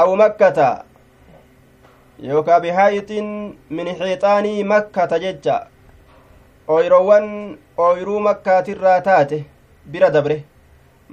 [0.03, 0.69] aw makkata
[2.29, 3.29] yookaa bihaa'ixiin
[3.79, 5.57] min xiixaanii makkata jecha
[6.75, 7.27] ooyrowwan
[7.87, 9.39] ooyruu makkaatirraa taate
[9.95, 10.37] bira dabre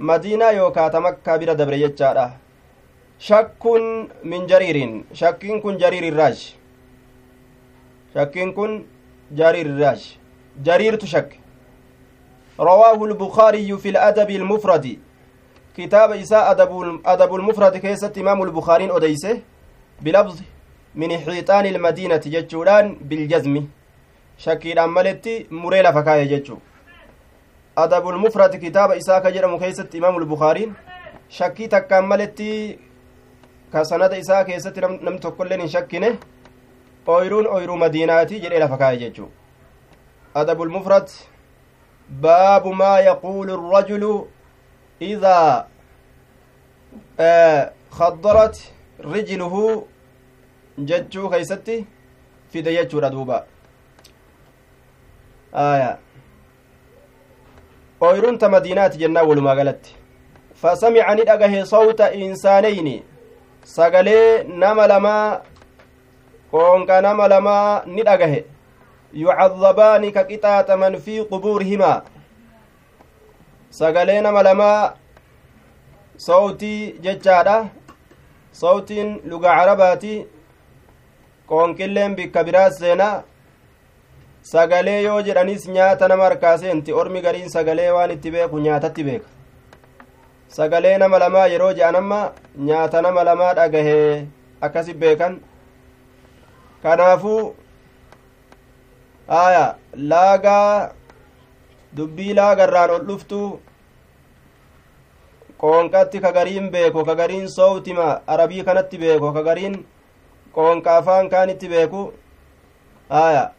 [0.10, 2.25] madiinaa yookaa ta makkaa bira dabre jechaadha
[3.30, 3.88] shakkun
[4.34, 6.36] min jariirin shakkiin kun jariir
[8.13, 8.78] shakkiin kun
[9.41, 9.71] jariir
[10.69, 11.44] jariirtu shakke
[12.60, 15.00] رواه البخاري في الأدب المفرد.
[15.78, 19.41] كتاب إساء أدب, أدب المفرد كيست إمام البخاري أديسه
[20.02, 20.39] بلفظ
[20.96, 23.68] من حيطان المدينة جتشولان بالجزم.
[24.38, 26.58] شكيل أمالتي مريلا فكاية جتشو
[27.78, 30.72] أدب المفرد كتاب إساء كجرم كيست إمام البخاري.
[31.30, 32.80] شكي تكملتي
[33.74, 36.15] كسند إساء كيست نم تقلن شكينه.
[37.08, 39.28] أويرون أويرو مديناتي جريلا فكاية جتشو
[40.36, 41.10] أدب المفرد
[42.10, 44.26] باب ما يقول الرجل
[45.02, 45.68] إذا
[47.20, 49.86] آه خضرت رجله
[50.78, 51.86] ججو كيستي
[52.52, 53.46] في ديجو ردوبا
[55.56, 56.00] آية.
[58.04, 59.86] أويرون مدينات جنة ولما قالت.
[60.56, 63.04] فسمع ندأه صوت إنسانين.
[63.63, 65.41] سقلي نما لما
[66.52, 68.44] قونك نما لما ندأه
[69.23, 71.97] yucadabaani ka qixaaxaman fi qubuurihimaa
[73.80, 74.93] sagalee nama lamaa
[76.28, 77.56] sawtii jechaadha
[78.62, 80.13] sawtiin luga carabaati
[81.49, 83.23] qoonqilleen bikka biraa seenaa
[84.51, 89.28] sagalee yoo jedhanis nyaata nama harkaa seenti ormi gariin sagalee waan itti beeku nyaatatti beeka
[90.58, 92.21] sagalee nama lamaa yeroo je'an amma
[92.69, 94.25] nyaata nama lamaa dhagahee
[94.67, 95.39] akkasi beekan
[96.84, 97.43] kanaafuu
[99.28, 100.92] aya laagaa
[101.98, 103.60] dubbii laagarraan ol dhuftu
[105.62, 109.76] qoonqatti ka gariin beeku ka gariin soowtima arabii kanatti beeku ka gariin
[110.56, 112.02] qoonqa afaan kaanitti beeku
[113.10, 113.52] aya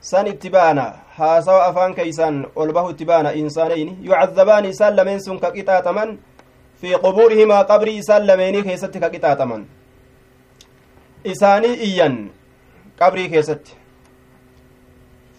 [0.00, 0.84] san itti baana
[1.18, 6.18] haasawa afaan keeysaan ol bahu itti baana insaaneyni yucadabaani isaan lameen sun ka qixaaxaman
[6.80, 9.62] fi qubuurihimaa qabrii isaan lameenii keessatti ka qixaaxaman
[11.32, 12.16] isaanii iyyan
[13.00, 13.79] qabrii keessatti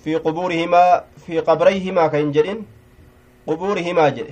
[0.03, 2.59] في قبورهما في قبريهما كين جدين
[3.47, 4.29] قبورهما جد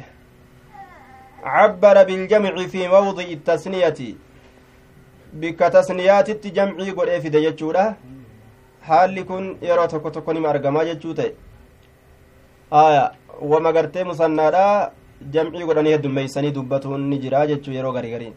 [1.43, 3.99] عبر بالجمع في موضع التثنية
[5.33, 7.85] بك تثنيات التجمع قد في دجاجورة
[8.87, 11.33] حال كن يرى تكو تكو نما أرقما جاجوتي
[12.73, 13.11] آية
[14.09, 14.89] مصنعا
[15.21, 18.33] jamcii godhanii heddummeeysanii dubbatuun ni jira jechuu yeroo garii gariin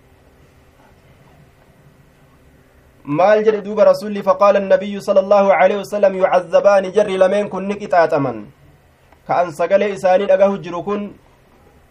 [3.04, 7.74] maal jedhe duuba rasulli faqaala annabiyyu sala allaahu aleyhi wasalam yucazzabaani jarri lameen kun ni
[7.80, 8.38] qixaaxaman
[9.26, 11.02] ka an sagalee isaanii dhagahu jiru kun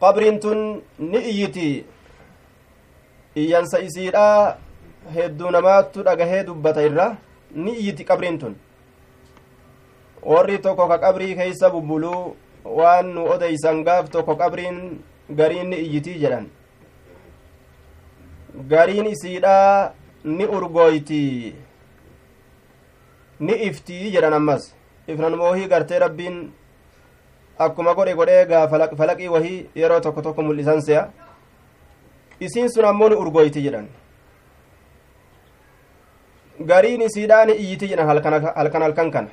[0.03, 1.85] qabriin tun ni iyyiti
[3.35, 4.57] iyyansa isiidha
[5.15, 7.07] hedduu namaattu dhagahee dubbata irra
[7.55, 8.55] ni iyyiti qabriin tun
[10.31, 12.35] warri tokko ka qabrii keeysa bubbuluu
[12.79, 14.77] waan nu odeysan gaaf tokko qabriin
[15.29, 16.45] gariin ni iyyitii jedhan
[18.71, 19.57] gariin isiidha
[20.23, 21.55] ni urgooyti
[23.39, 24.73] ni iftii jedhan ammas
[25.07, 26.37] ifnan moohii gartee rabbiin
[27.59, 31.09] akkuma godhe godhee gaa falaqii wahii yeroo tokko tokko mul'isan se'a
[32.39, 33.87] isiin sun ammoo ni urgooyti jedhan
[36.65, 39.29] gariin isiidhaa ni iyyiti jedhan halkan halkan kana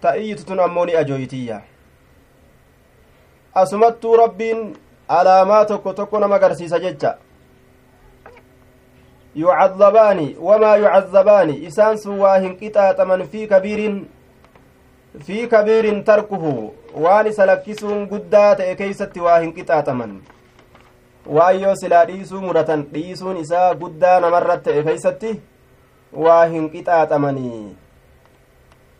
[0.00, 1.60] ta iyyitu tun ammoo ni ajooytiyya
[3.54, 4.76] asumattuu rabbiin
[5.08, 7.18] alaamaa tokko tokko nama agarsiisa jecha
[9.34, 13.96] yucadabaani wamaa yucadabaani isaan sun waa hin qixaaxaman fi kabiirin
[15.26, 16.74] fi kabiirin tarkuhu
[17.06, 20.12] waan isa lakkisuun guddaa ta'e keeysatti waa hin qixaaxaman
[21.38, 25.34] waan yoo silaa dhiisuu muratan dhiisuun isaa guddaa namarrat ta'e keeysatti
[26.26, 27.76] waa hin qixaaxamanii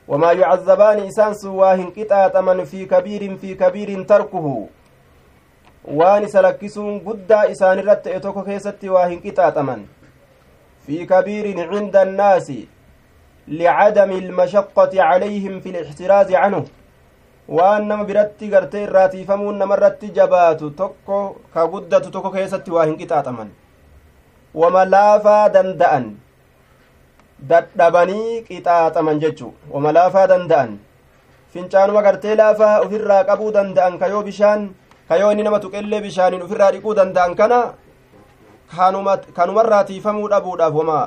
[0.09, 4.71] wamaa yucadabaani isaan sun waa hin qixaaxaman fi kabiirin fi kabiirin tarkuhu
[6.01, 9.90] waan isa lakkisuun guddaa isaanirrat ta'e tokko keessatti waa hin qixaaxaman
[10.87, 12.53] في كبير عند الناس
[13.49, 16.64] لعدم المشقة عليهم في الاحتراز عنه
[17.49, 21.18] gartee irraatiifamuun namarratti jabaatu tokko
[21.55, 23.51] ka guddatu tokko keessatti waa hin qixaaxaman
[24.61, 26.07] wama laafaa danda'an
[27.51, 30.79] dadhabanii qixaaxaman jechu wama laafaa danda'an
[31.53, 34.71] fincaanuma gartee laafaa ofirraa qabuu danda'an kayoo bishaan
[35.09, 37.61] kayoo inni nama tuqellee bishaaniin ofirraa dhiquu danda'an kana
[38.76, 41.00] kanumarraa tiifamuu dhabuudhaaf wama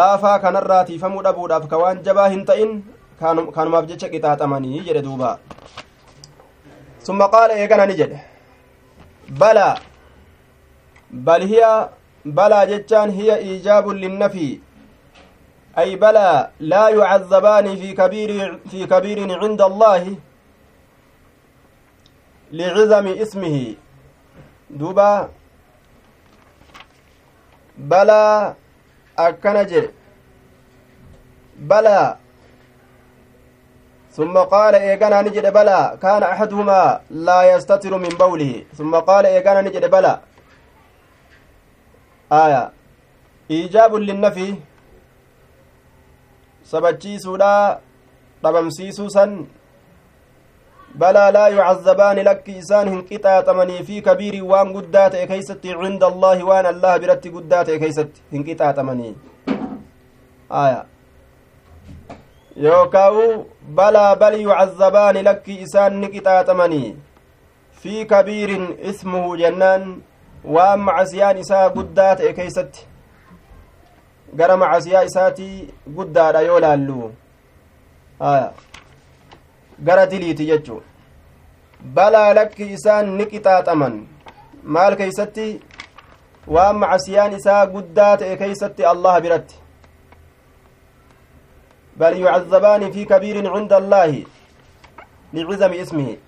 [0.00, 2.76] laafaa kanarraa tiifamuu dhabuudhaaf ka waan jabaa hin ta'in
[3.56, 5.38] kanumaaf jecha qixaaxamanii jedhe duuba
[7.08, 8.20] summa qaala eegana ni jedhe
[9.42, 9.74] balaa
[11.30, 11.72] bal hiya
[12.40, 14.54] balaa jechaan hiya iijaabun linnafii
[15.76, 20.16] لا يعذبان في كبير في كبير عند الله
[22.52, 23.74] لعظم اسمه
[24.70, 25.28] دوبا
[27.78, 28.54] balaa
[29.16, 29.90] akkana jedhe.
[31.58, 32.18] Balaa
[34.16, 36.80] ثم قال إيغانا نجد بلا كان أحدهما
[37.28, 40.14] لا يستتر من بوله ثم قال إيغانا نجد بلا
[42.32, 42.62] آية
[43.50, 44.48] إيجاب للنفي
[46.72, 47.54] سبتشيسودا
[48.42, 49.24] طبمسيسوسا
[51.00, 56.96] بلى لا يعذبان لك إسان هنقطاطمني في كبير وان قدات كيست عند الله وان الله
[56.96, 59.14] برت قدات كيست هنقطاطمني
[60.52, 60.82] آية.
[62.56, 66.96] يوكاو بلى بل يعذبان لك إسان نقطاطمني
[67.80, 68.50] في كبير
[68.90, 69.82] اسمه جنان
[70.44, 72.72] وان معسيان إساء قدات كيست
[74.36, 77.12] gara macasiyaa isaatii guddaadha yoo laallu
[78.20, 78.52] aya
[79.84, 80.82] gara diliiti jechu
[81.94, 83.96] balaa lakki isaan ni qixaaxaman
[84.76, 85.46] maal keeysatti
[86.54, 89.56] waan macasiyaan isaa guddaa ta'e keeysatti allaha biratti
[91.98, 94.26] bal yucadabaani fi kabiirin cinda allaahi
[95.38, 96.18] licizami ismihi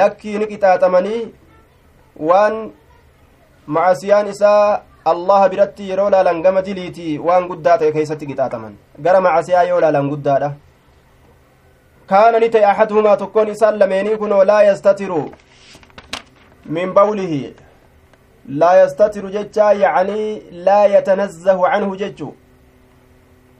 [0.00, 1.22] lakkii ni qixaaxamanii
[2.30, 2.58] waan
[3.78, 8.76] macasiyaan isaa allaha biratti yeroo laalan gama diliitii waan guddaa ta'e keeysatti qixaaxaman
[9.08, 10.50] gara macasiyaa yoo laalan guddaadha
[12.08, 15.20] ta'e axaduhumaa tokkoon isaan lameenii kunoo laa yastatiru
[16.66, 17.54] min bawlihi
[18.48, 22.34] laa yastatiru jechaa yacanii laa yatanazzahu canhu jechu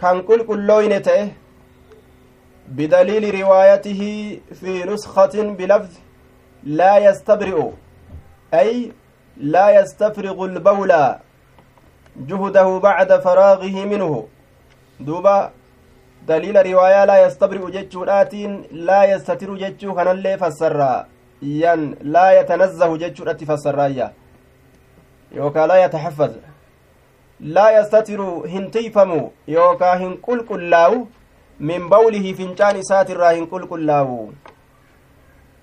[0.00, 1.24] kan qulqullooyne ta'e
[2.68, 4.02] بدليل روايته
[4.61, 5.92] في نسخة بلفظ
[6.64, 7.70] لا يستبرئ
[8.54, 8.92] أي
[9.37, 10.92] لا يستفرغ البول
[12.16, 14.26] جهده بعد فراغه منه
[15.00, 15.50] دوبا
[16.29, 18.53] دليل رواية لا يستبرئ جتشو آتين
[18.89, 21.05] لا يستتر جتشو كان اللي فسر
[21.43, 21.81] ين
[22.14, 23.79] لا يتنزه جتشو آتي فسر
[25.33, 26.33] يوكا لا يتحفظ.
[27.41, 28.20] لا يستتر
[28.53, 31.07] هنتيفم يوكا هنقل قلاو
[31.61, 34.31] من بوله فنجان إسات الراهن قل قلاو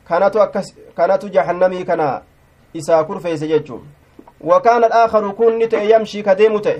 [0.09, 2.21] كانت أكس كانت جهنمي كان
[2.77, 3.79] إسا كرفيس جتشو
[4.41, 6.79] وكان الآخر كن نتئ يمشي كديم تئ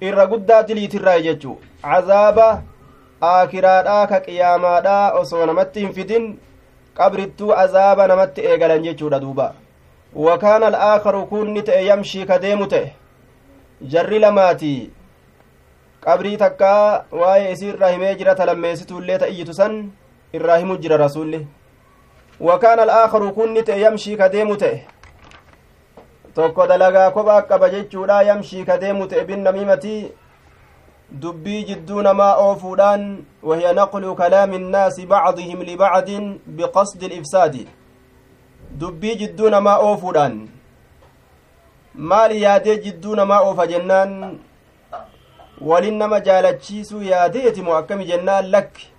[0.00, 2.48] irra guddaa diliitirraa jechu cazaaba
[3.30, 6.28] aakiraadhaa ka qiyaamaadhaa osoo namatti hin fidin
[7.00, 9.54] qabrittuu azaaba namatti eegalan jechuudha duuba
[10.28, 12.94] wakaana al'aakaru kun ni ta'e yamshii ka deemu ta'e
[13.94, 14.72] jarri lamaati
[16.06, 19.78] qabrii takkaa waa'ee isii irraa himee jira talammeessituullee ta iyyitu san
[20.32, 21.46] irraa himu jira rasulli
[22.40, 24.84] wakaana alaakaru kunni ta'e yamshii ka deemu ta'e
[26.36, 30.00] tokko dalagaa kophaa qaba jechuudha yamshii ka deemu ta'e binnamiimatii
[31.22, 33.06] dubbii jidduu namaa oofuudhaan
[33.42, 36.26] wahiya naqlu kalaami innaasi bacdihim libacdin
[36.58, 37.62] biqasdi ilifsaadi
[38.80, 40.36] dubbii jidduu namaa oofuudhaan
[42.10, 44.38] maal yaadee jidduu namaa oofa jennaan
[45.60, 48.90] walin nama jaalachiisuu yaadeeti moo akkami jennaan lakki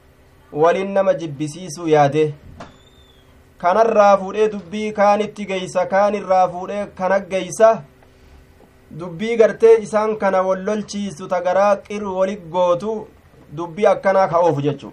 [0.52, 2.24] walin nama jibbisiisuu yaade
[3.62, 7.70] kanarraa fuudhee dubbii kaanitti geeysa kaan irraa fuudhee kana geeysa
[9.00, 12.94] dubbii gartee isaan kana wallolchiisu tagaraa qir wali gootu
[13.58, 14.92] dubbii akkanaa ka oofu jechu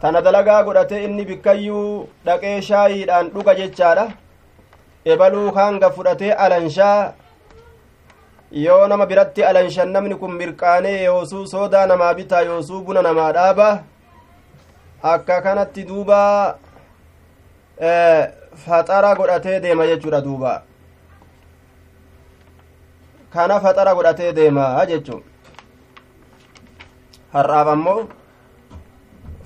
[0.00, 4.06] tana dalagaa godhatee inni bikkayyuu dhaqee shaayiidhaan dhuga jechaadha.
[5.12, 7.12] Ebaluu kaanga fudhatee alanshaa
[8.64, 13.68] yoo nama biratti alanshan namni kun mirqaanee yoosuu soodaa namaa bitaa yoosuu buna namaa dhaaba.
[15.12, 16.18] Akka kanatti duuba
[17.78, 20.62] faxara godhatee deema jechuudha duuba.
[23.32, 25.22] Kana faxara godhatee deema jechuun.
[27.32, 28.08] Har'aaf ammoo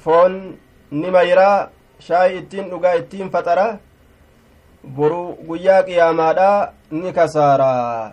[0.05, 0.57] foon
[0.91, 1.69] ni mayiraa
[2.07, 3.67] shaayii ittiin dhugaa ittiin faxara
[4.97, 8.13] boru guyyaa qiyaamaadha ni kasaaraa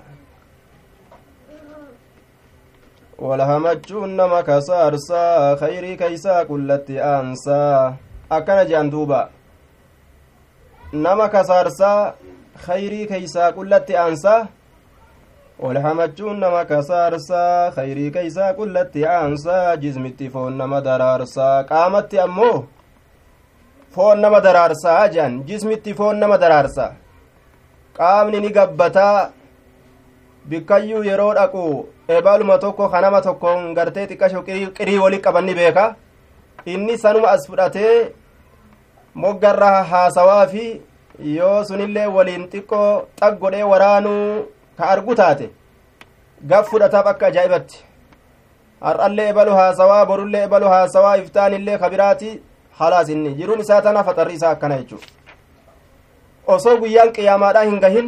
[3.19, 7.97] walhamachuun nama kasaarsaa khayrii keeysaa qullatti aansaa.
[8.29, 9.29] Akkana je'an duuba
[10.93, 12.13] nama kasaarsaa
[12.65, 14.47] khayrii keeysaa qullatti aansaa
[15.63, 22.65] walhamachuun nama kasaarsaa khayrii keeysaa qullatti aansaa jismitti foon nama daraarsaa qaamatti ammoo
[23.95, 26.91] foon nama daraarsaa je'an jismitti foon nama daraarsaa
[27.99, 29.29] qaamni ni gabbataa
[30.49, 31.63] bikkayyuu yeroo dhaqu
[32.17, 34.41] ebaluma tokko kanama tokkoon gartee xiqqasho
[34.77, 35.85] qirii wali qabanni beeka
[36.65, 37.93] inni sanuma as fudhatee
[39.15, 40.81] moggarra haasawaa fi
[41.35, 44.45] yoo sunillee waliin xiqqoo xag godhee waraanuu
[44.77, 45.49] ka argu taate
[46.49, 47.77] gaf fudhataaf akka ajaa'ibatti.
[48.81, 52.41] Har'allee ebalu haasawaa borullee ebalu haasawaa iftaanillee kabiraati
[52.79, 53.33] halaas inni.
[53.39, 54.99] Jiruun isaa tana faxarri isaa akkana jechuu
[56.47, 58.07] osoo guyyaan qiyaamaadhaa hin gahin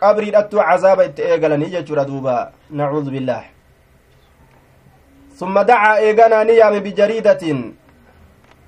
[0.00, 2.52] qabriidhattuu cazaaba itti eegalanii jechuudha duuba.
[2.70, 3.44] Nacuudu billaah.
[5.38, 7.60] Summa dacaa eeganaa ni yaame bijariidatin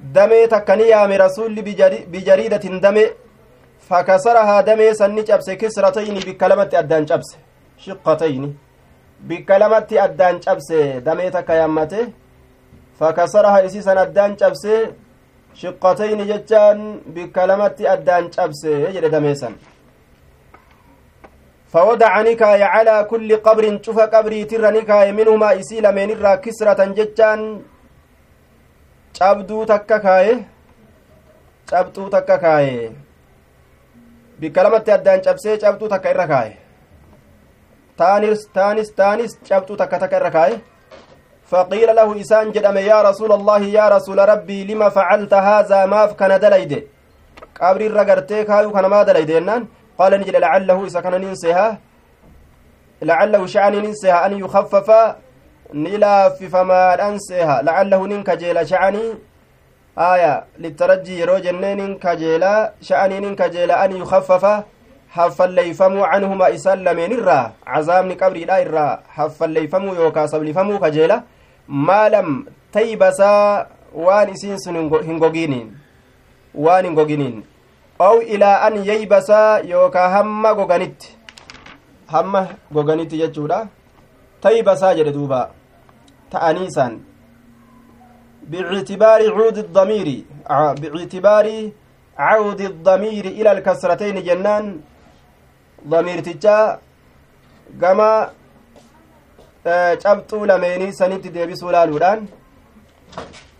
[0.00, 1.62] damee takka ni yaame rasulli
[2.12, 3.04] bijariidatin dame
[3.88, 7.36] fakasarahaa damee san ni cabse kisratayni bikka lamatti addaan cabse
[7.84, 8.48] shiqqatayni
[9.28, 12.00] bikka lamatti addaan cabse damee takka yaammate
[12.98, 14.74] fakasarahaa isii san addaan cabse
[15.60, 16.78] shiqqatayni jechaan
[17.14, 19.54] bikka lamatti addaan cabse jedhe damee san
[21.72, 27.40] فوضع نكاية على كل قبر شوف قبري تر نكاية منهما إسيل من الرا كسرة جتان
[29.18, 30.34] cabduu takka kaaye
[31.70, 32.90] cabxuu takka kaaye
[34.40, 36.52] bikka lamatti addaan cabsee cabxuu takka irra kaaye
[38.00, 40.58] taanis taanis taanis cabxuu takka takka irra kaaye
[41.52, 46.40] فقيل له إسان جدم يا رسول الله يا رسول ربي لما فعلت هذا ما كان
[46.40, 46.72] دليد
[47.60, 49.30] قبر الرقرتي كايو كان ما دليد
[49.98, 51.78] قال نجد لعله إذا كان ننسيها
[53.02, 53.74] لعله شأن
[55.74, 59.14] ننسيها أن يخفف نلافف ما أنسيها لعله ننكجيل شعني
[59.98, 64.64] آية للترجي يرو جنين كجيلا شأن ننكجيل أن يخفف
[65.08, 71.22] haffalleeyfamuu canhuma isaan lameen irraa cazaabni qabriidha irraa haffalleeyfamuu yookaa sablifamuu kajeela
[71.68, 75.76] maalam taybasaa waan isiin sun hin goginiin
[76.54, 77.44] waan hin goginiin
[77.98, 81.16] ow ilaa an yeybasaa yookaa hamma goganitti
[82.06, 83.66] hamma goganitti jechuudha
[84.40, 85.12] taybasaa jedhe
[86.30, 87.00] duuba ta'aniisaan
[88.48, 90.24] باعتبار عود الضمير
[90.80, 91.70] باعتبار
[92.18, 94.80] عود الضمير إلى الكسرتين جنان
[95.88, 96.78] ضميرتجا
[97.80, 98.30] كما
[100.02, 102.20] cabxuu lameenii sanitti deebisuu laaluudhaan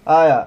[0.07, 0.47] aya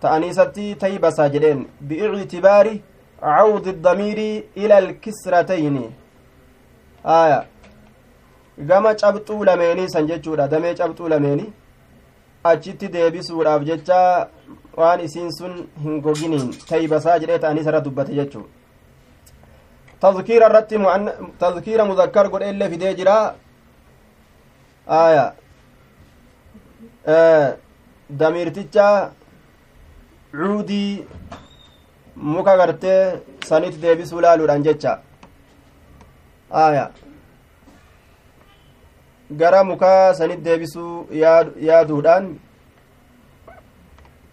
[0.00, 2.82] ta'aniisatti taybasaa jedheen biictibaari
[3.20, 5.94] cawdi damiiri ila alkisratayni
[7.04, 7.44] aya
[8.70, 11.52] gama cabxuu lameenii san jechuudha damee cabxuu lameenii
[12.44, 14.00] achitti deebisuudhaaf jecha
[14.76, 15.54] waan isiin sun
[15.84, 18.44] hin goginiin taybasaa jedhee ta'aniisa irra dubbate jechuu
[20.00, 20.76] tazkiira irratti
[21.38, 23.16] tazkiira muzakkar godhe fidee jira
[24.86, 25.26] aya
[28.22, 29.10] damiirticha
[30.32, 31.06] cuudii
[32.16, 34.98] muka gartee sanitti deebisuu laaluudhaan jecha
[36.64, 36.90] aya
[39.40, 41.06] gara mukaa sanit deebisuu
[41.68, 42.26] yaaduudhaan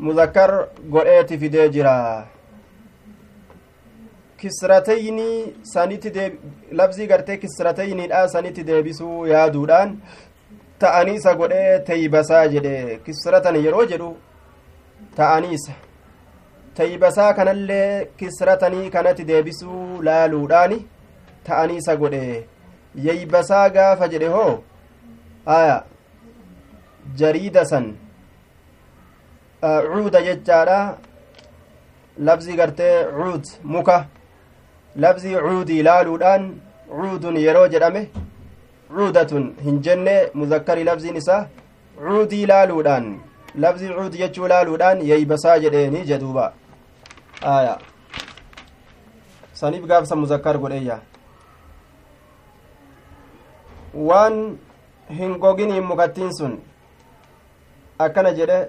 [0.08, 0.52] muzakkar
[0.96, 1.96] godheeti fidee jira
[4.42, 5.30] kisratayni
[5.74, 6.32] sanitti
[6.72, 9.98] labzii gartee kisratayniidha sanitti deebisuu yaaduudhaan
[10.86, 12.76] ta'aniisa godhee taybasaa jedhe
[13.06, 14.10] kisratan yeroo jedhu
[15.16, 15.74] ta'aniisa
[16.80, 20.78] taybasaa kanallee kisratanii kanatti deebisuu laaluudhaani
[21.48, 22.24] ta'aniisa godhe
[23.06, 24.54] yeybasaa gaafa jedhe hoo
[25.46, 25.84] aya
[27.16, 27.96] jariida san
[29.62, 30.98] cuuda jechaadha
[32.28, 34.06] labzii gartee cuud muka
[34.96, 36.44] labzii cuudii laaluudhaan
[36.90, 38.02] cuudun yeroo jedhame
[38.94, 41.42] cuudatun hin jenne muzakkari labziin isaa
[41.98, 43.20] cuudii laaluudhaan
[43.56, 46.54] labzii cuud jechuu laaluudhaan yeybasaa jedheeni jedhuuba
[47.42, 47.78] aya
[49.54, 51.00] saniif gaafsa muzakkar godheeyya
[54.10, 54.58] waan
[55.18, 56.62] hin goginiin mukattiin sun
[58.00, 58.62] akkana jedhe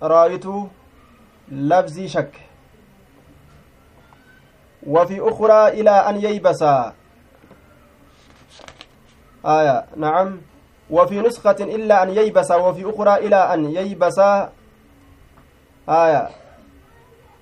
[0.00, 0.70] raawituu
[1.50, 2.52] labzii shakke.
[4.86, 6.92] وفي أخرى إلى أن ييبسا
[9.46, 10.40] آية نعم
[10.90, 14.52] وفي نسخة إلا أن ييبسا وفي أخرى إلى أن ييبسا
[15.88, 16.28] آية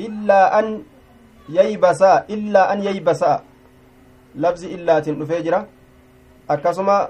[0.01, 0.83] إلا أن
[1.49, 3.43] ييبسا إلا أن ييبسا
[4.35, 5.67] لفظ إلا تنفجرة
[6.51, 7.09] أكسما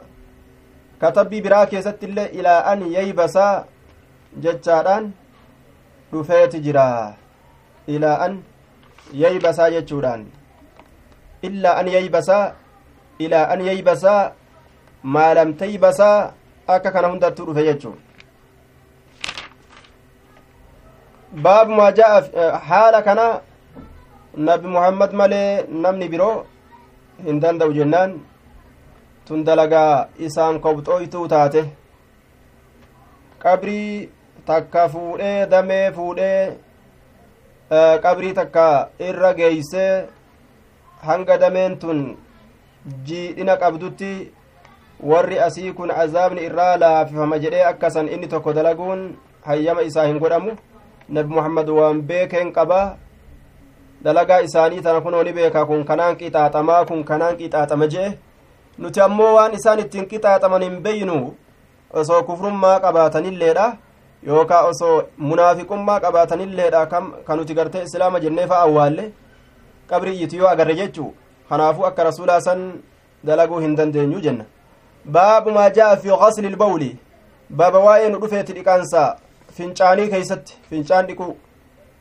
[1.01, 3.55] katabbii biraa keessatti illee ilaa an yeybasaa
[4.45, 5.07] jechaadhaan
[6.13, 6.87] dhufeeti jira
[7.95, 8.37] ilaa an
[9.23, 10.27] yeybasaa jechuudhaan
[11.49, 12.45] illaa an yeybasaa
[13.27, 14.21] ilaa an yeybasaa
[15.17, 16.17] maalam teybasaa
[16.75, 17.95] akka kana hundattuu dhufe jechuu
[21.45, 23.27] baabu maa jaa'a haala kana
[24.49, 25.51] nabi muhammad malee
[25.85, 26.35] namni biroo
[27.27, 28.19] hin danda'u jennaan
[29.31, 31.61] tun dalagaa isaan kobxooytuu taate
[33.43, 34.09] qabrii
[34.47, 36.41] takka fuudhee damee fuudhee
[38.05, 38.67] qabrii takka
[39.09, 39.93] irra geeysee
[41.09, 42.01] hanga dameen tun
[43.11, 44.11] jiidhina qabdutti
[45.11, 49.05] warri asii kun azaabni irraa laafifama jedhee akkasan inni tokko dalaguun
[49.51, 50.57] hayyama isaa hin godhamu
[51.19, 52.81] nabi muhammad waan beekeen qaba
[54.09, 58.11] dalagaa isaanii tana kunoo ni beeka kun kanaan qixaaxamaa kun kanaan qixaaxama jee
[58.81, 61.17] nuti ammoo waan isaan ittiin qixaaxaman hin beynu
[62.03, 63.67] osoo kufrummaa qabaatanilleedha
[64.29, 64.95] yookaa osoo
[65.31, 66.87] munaafiqummaa qabaatanilleedha
[67.27, 69.05] ka nuti gartee islaama jenneefa awwaalle
[69.91, 71.11] qabrii iyyiti yoo agarre jechuu
[71.49, 72.67] kanaafuu akka rasuulaa san
[73.31, 74.45] dalaguu hin dandeenyu jenna
[75.17, 76.91] baabu maa jaa'a fi gasli ilbawli
[77.63, 79.07] baaba waa'ee nu dhufeeti dhiqaansa
[79.57, 81.33] fincaanii keeysatti fincaan dhiquu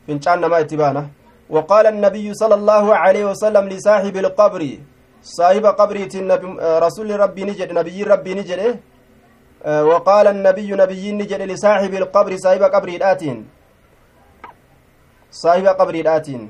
[0.06, 1.08] fincaan namaa itti baana
[1.56, 4.62] وقال النبي صلى الله عليه وسلم لصاحب القبر
[5.22, 8.80] صاحب قبريت النبي رسول ربي نجد نبي ربي نجد
[9.66, 13.48] وقال النبي نبي نجد لصاحب القبر صاحب قبر الآتين
[15.30, 16.42] صاحب قبر الآتين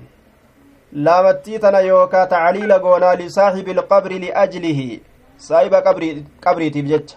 [0.92, 4.80] لامتي تنا يوكا تعليل قونا لصاحب القبر لأجله.
[5.38, 6.02] صاحب قبر
[6.44, 7.16] قبري تبجت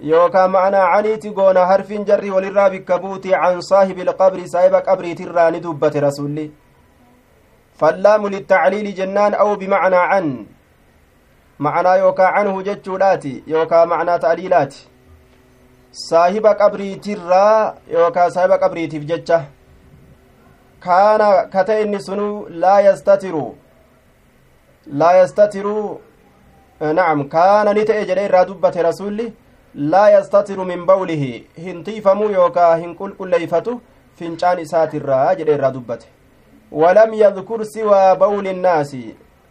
[0.00, 5.96] يوكا معنا عنيتي قونا حرف جري وللراب كبوتي عن صاحب القبر صاحب قبري تراني دبت
[5.96, 6.50] رسولي.
[7.78, 10.46] فاللام للتعليل جنان أو بمعنى عن.
[11.58, 14.74] معنى يوكا عنه جتشولاتي يوكا معنى تعليلات
[15.92, 19.44] صاحب قبري ترى يوكا صاحب قبري تفجتشه
[20.84, 21.22] كان
[21.52, 23.36] كتئن سنو لا يستتر
[24.86, 25.66] لا يستتر
[26.80, 29.32] نعم كان نتئ جدي رادبة رسولي.
[29.74, 31.42] لا يستتر من بوله.
[31.58, 33.78] هنطيفمو يوكا هنقل كل ليفتو.
[34.16, 35.98] فنشان إساتر جدي رادبة
[36.71, 38.91] ولم يذكر سوى بول الناس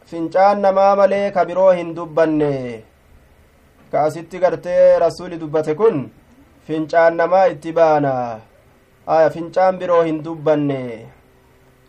[0.08, 2.42] فنشان نما ملي كبرو هندبن
[3.92, 5.96] كأستي قرتي رسولي دبته كن
[6.66, 8.14] فنشان نما اتبانا
[9.14, 10.70] آية فنشان برو هندبن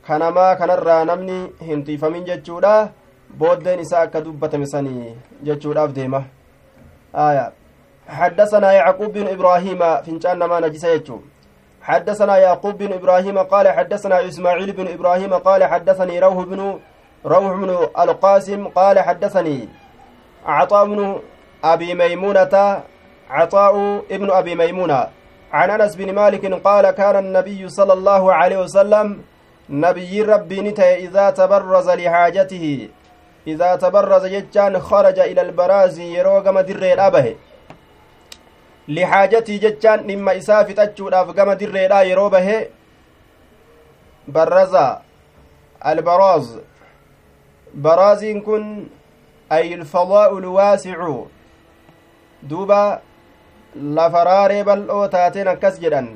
[0.08, 1.36] kanamaa kanarraa namni
[1.66, 2.90] hin tiifamin jechuudha
[3.42, 5.16] booddeen isaa akka dubbatame sanii
[5.50, 6.24] jechuudhaaf deema
[7.14, 7.52] aya
[8.08, 11.20] حدثنا يعقوب بن إبراهيم فنشان ما نجس يجو
[11.87, 16.61] حدثنا يعقوب بن إبراهيم قال حدثنا إسماعيل بن إبراهيم قال حدثني روح بن
[17.27, 17.71] روح بن
[18.03, 19.69] القاسم قال حدثني
[20.47, 21.19] عطاء بن
[21.65, 22.55] أبي ميمونة
[23.31, 23.75] عطاء
[24.11, 25.09] ابن أبي ميمونة.
[25.53, 29.07] عن أنس بن مالك قال كان النبي صلى الله عليه وسلم
[29.69, 32.91] nabiyyiin rabbii ni ta'e idaa tabarraza lihaajatihi
[33.47, 36.63] idaa tabarraza jechaan kharaja ila albaraazii yeroo gama
[38.89, 42.59] lihaajatii jechaan dhimma isaa fixachuudhaaf gama dirreedhaa yeroo bahe
[44.37, 44.85] barraza
[45.93, 46.47] albaraaz
[47.87, 48.69] baraaziin kun
[49.57, 51.17] ay ilfadaa'u lwaasicu
[52.51, 53.01] duuba
[53.99, 56.09] lafa raaree bal'oo taateen akkas jedhan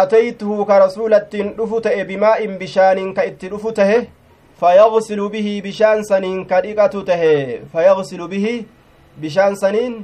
[0.00, 3.98] ataytuhu ka rasuulattiin dhufu ta'e bimaa'in bishaaniin ka itti dhufu tahe
[4.60, 7.32] fayagsilu bihi bishaan saniin ka dhiqatu tahe
[7.72, 8.54] fayagsilu bihi
[9.24, 9.96] bishaan saniin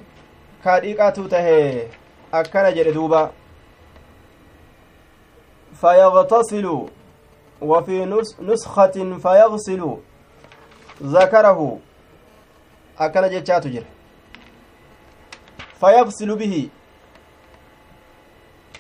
[0.64, 1.88] ka dhiqatu tahe
[2.32, 3.30] akkana jedhe duuba.
[5.80, 6.90] Fayagtasilu
[7.62, 8.04] وفي
[8.40, 9.96] نسخة فيغسل
[11.02, 11.78] ذكره
[12.98, 13.84] أكن جتشات جر
[15.80, 16.68] فيغسل به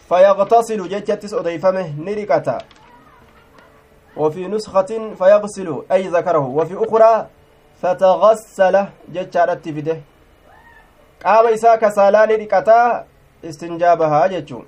[0.08, 2.58] فيغتسل جتشتس أضيفمه نركتا
[4.16, 7.26] وفي نسخة فيغسل أي ذكره وفي أخرى
[7.82, 10.00] فتغسل جتشارت فيده
[11.24, 13.04] قام إساء كسالان ركتا
[13.44, 14.66] استنجابها جتشون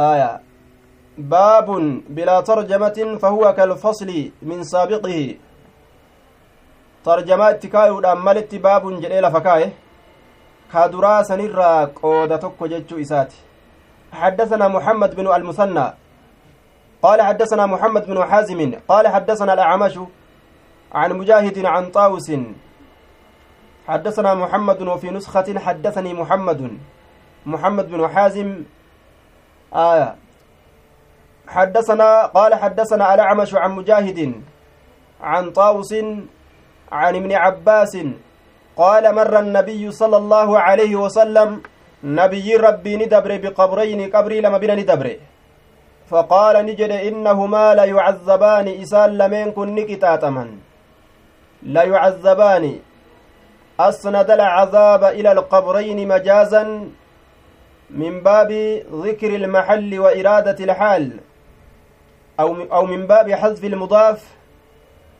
[0.00, 0.40] آية
[1.18, 1.68] باب
[2.16, 4.10] بلا ترجمة فهو كالفصل
[4.42, 5.34] من سابقه
[7.04, 9.72] ترجمة اتكايو مالت باب جليل فكايه
[10.72, 11.72] كادرا سنرى
[12.02, 13.36] قودة تكو جتشو إساتي
[14.12, 15.86] حدثنا محمد بن المثنى
[17.02, 19.98] قال حدثنا محمد بن حازم قال حدثنا الأعمش
[20.92, 22.30] عن مجاهد عن طاوس
[23.90, 26.60] حدثنا محمد وفي نسخة حدثني محمد.
[27.46, 28.48] محمد بن حازم
[29.74, 30.10] آية
[31.48, 34.20] حدثنا قال حدثنا الأعمش عن مجاهد
[35.30, 35.92] عن طاوس
[36.92, 37.94] عن ابن عباس
[38.76, 41.48] قال مر النبي صلى الله عليه وسلم
[42.04, 45.08] نبي ربي ندبر بقبرين قبري لما بنا ندبر.
[46.10, 50.44] فقال نجد إنهما لا يعذبان إسال لمن كن نكتاتما
[51.62, 52.64] لا يعذبان
[53.88, 56.64] أسند العذاب إلى القبرين مجازا
[57.90, 58.50] من باب
[59.04, 61.04] ذكر المحل وإرادة الحال
[62.40, 64.20] أو أو من باب حذف المضاف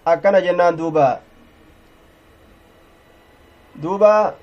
[0.07, 1.11] أكن جنان دوبا.
[3.83, 4.35] دوبا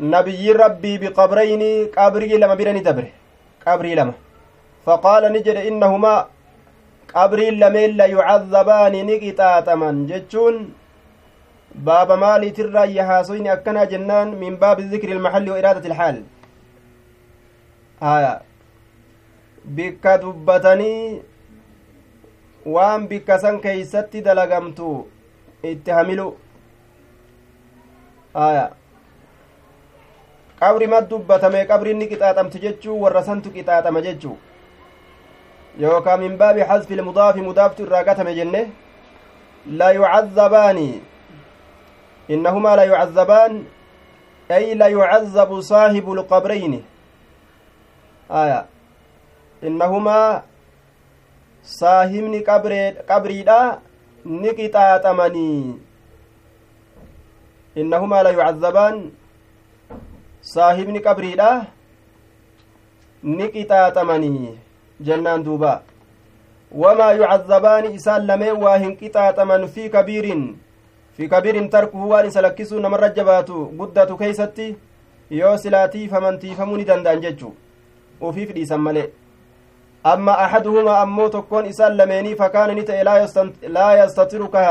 [0.00, 1.62] نبي ربي بقبرين
[1.96, 3.06] قبري لما بيرني دبر
[3.66, 4.14] قبري لما.
[4.86, 6.14] فقال نجد إنهما
[7.14, 10.79] قبري لمن لا يعذبان نقطاتما جتشون.
[11.74, 16.22] باب مالي ترى يهاسوين أكنا جنان من باب ذكر المحل وإرادة الحال
[18.02, 18.40] آية
[19.64, 21.22] bikka dubbatanii
[22.66, 25.06] waan bikka san keeysatti dalagamtu
[25.62, 26.36] itti hamilu
[28.34, 28.70] aya
[30.60, 34.36] qabri mad dubbatame qabrinni qixaaxamti jechuu warra santu qixaaxama jechuu
[35.78, 38.60] yookaa min baabi xasfi ilmudaafi mudaaftu irraa gatame jenne
[39.66, 39.92] la
[42.30, 43.66] yucazzabaani innahumaa la yucazzabaan
[44.48, 46.84] ay la yucazzabu saahibu lqabrayni
[48.28, 48.66] aya
[49.62, 50.42] innahumaa
[51.62, 52.42] saahibni
[53.06, 53.80] qabriidha
[54.24, 55.74] ni qixaaxamanii
[57.74, 59.10] innahumaa la yucadzabaan
[60.40, 61.66] saahibni qabriidha
[63.22, 64.58] ni qixaaxamanii
[65.00, 65.82] jennaan duuba
[66.72, 70.69] wamaa yucadzabaani isaan lameen waa hin qixaaxaman fi kabiirin
[71.20, 74.68] fi kabiirin tarkuhu waan isa lakkisuu namarra jabaatu guddatu keeysatti
[75.38, 77.50] yoo silaatiifaman tiifamuu ni danda'an jechu
[78.28, 79.02] ufiif dhiisan malee
[80.12, 83.04] amma axaduhumaa ammoo tokkoon isaan lameenii fakaana ni ta'e
[83.76, 84.62] laa yastatiru ka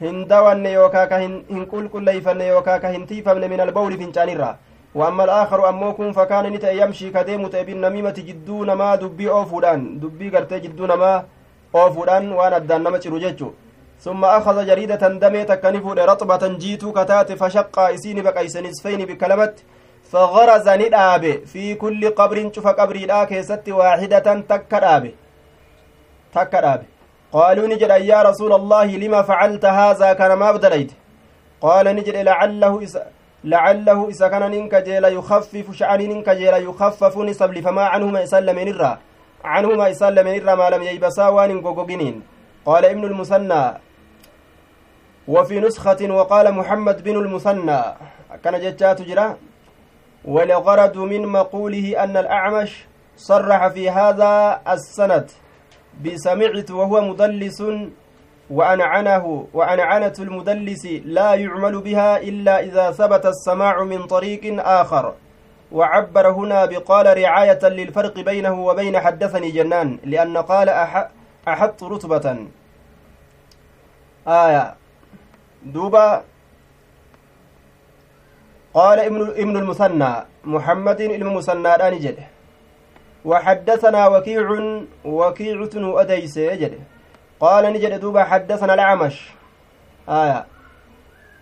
[0.00, 4.54] hin dawanne yookaa ka hin qulqulleeyfanne yookaa ka hin tiifamne min albawli fincaanirra
[4.94, 10.58] وأما الآخر أمو كن فكان نتا يمشي كديم بالنميمة جدو نما دبي أوفودان دبي قرتي
[10.64, 11.24] جدو نما
[11.74, 13.48] أوفودان وأنا الدان نما تشرججو
[14.00, 19.52] ثم أخذ جريدة دمي تكنفو رطبة جيتو كتات فشق إسيني بقى إسنسفين بكلمة
[20.10, 24.18] فغرز ندابه في كل قبر شوف قبري لا كيست واحدة
[24.50, 25.12] تك دابه
[26.34, 26.86] تك دابه
[27.32, 30.92] قالوا نجد يا رسول الله لما فعلت هذا كان ما بدليت؟
[31.60, 32.98] قال نجد لعله إس
[33.44, 38.98] لعله إذا كان ننك جيل يخفف شعر ننك جيل يخفف نسبل فما عنهما يسلم الرا
[39.44, 41.50] عنهما يسلم الرا ما لم ييبسا وان
[42.66, 43.64] قال ابن المثنى
[45.28, 47.82] وفي نسخة وقال محمد بن المثنى
[48.44, 49.36] كان جتات جرا
[50.24, 52.84] والغرض من مقوله أن الأعمش
[53.16, 55.30] صرح في هذا السند
[56.04, 57.62] بسمعت وهو مدلس
[58.50, 65.14] وأنعنه وأنعنة المدلس لا يعمل بها إلا إذا ثبت السماع من طريق آخر
[65.72, 71.08] وعبر هنا بقال رعاية للفرق بينه وبين حدثني جنان لأن قال أح
[71.48, 72.46] أحط رتبة.
[74.28, 74.74] آية.
[75.62, 76.24] دوبا
[78.74, 80.14] قال ابن ابن المثنى
[80.44, 82.16] محمد المثنى داني
[83.24, 84.48] وحدثنا وكيع
[85.04, 86.80] وكيع أديس جد
[87.40, 89.30] قال نجد دوبا حدثنا الأعمش.
[90.08, 90.46] آية.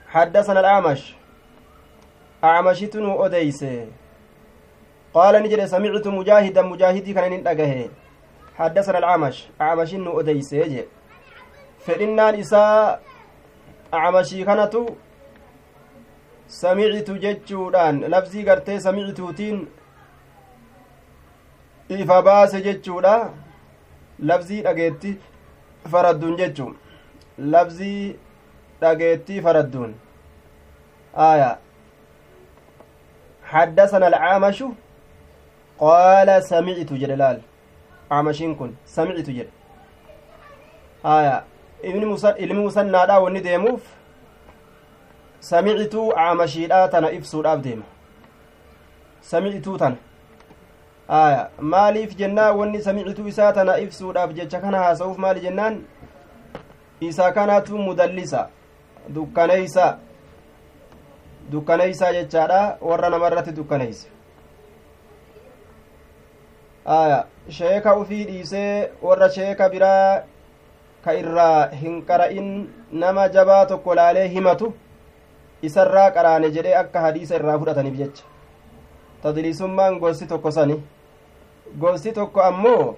[0.09, 1.15] حدثنا الأعمش.
[2.45, 3.65] أعمشت نو أديس.
[5.15, 7.89] قال نجد سمعت مجاهدا مجاهدي كان ندقه
[8.59, 10.85] حدثنا الأعمش أعمش نو أديس يجي
[11.87, 13.03] فإنان إساء
[13.95, 14.77] أعمشي كانت
[16.61, 19.69] samicitu jechuudhaan labzii gartee samicituutiin
[21.89, 23.15] ifa baase jechuudha
[24.31, 25.13] labzii dhageetti
[25.93, 26.77] faradduun jechuun
[27.57, 28.17] labzii
[28.81, 29.95] dhageettii faradduun
[31.31, 31.59] aya
[33.53, 34.65] حدثنا العامش
[35.79, 37.41] قال سمعت جلال
[39.29, 39.49] جل
[41.05, 41.45] آية
[41.85, 43.81] ابن مسنى ابن مسنى دا وني ديموف
[45.43, 47.83] samicituu caamashiidhaa tana ibsuudhaaf deema
[49.21, 49.97] samicituu tana
[51.09, 55.81] aya maaliif jennaa wanni samicituu isaa tana ibsuudhaaf jecha kana haasa'uuf maali jennaan
[57.01, 58.49] isa kanatu mudallisa
[59.09, 59.99] dukkaneeysa
[61.51, 64.09] dukkaneeysaa jechaadha warra namarratti dukkaneeyse
[66.87, 70.23] aya sheeka ufii dhiisee warra sheeka biraa
[71.05, 72.49] ka irraa hin qara'in
[72.93, 74.75] nama jabaa tokko laalee himatu
[75.63, 78.25] isarraa qaraane jedhee akka hadiisa irraa fudhataniif jecha
[79.23, 80.83] tadliisummaan gosti tokko sani
[81.79, 82.97] gosti tokko ammoo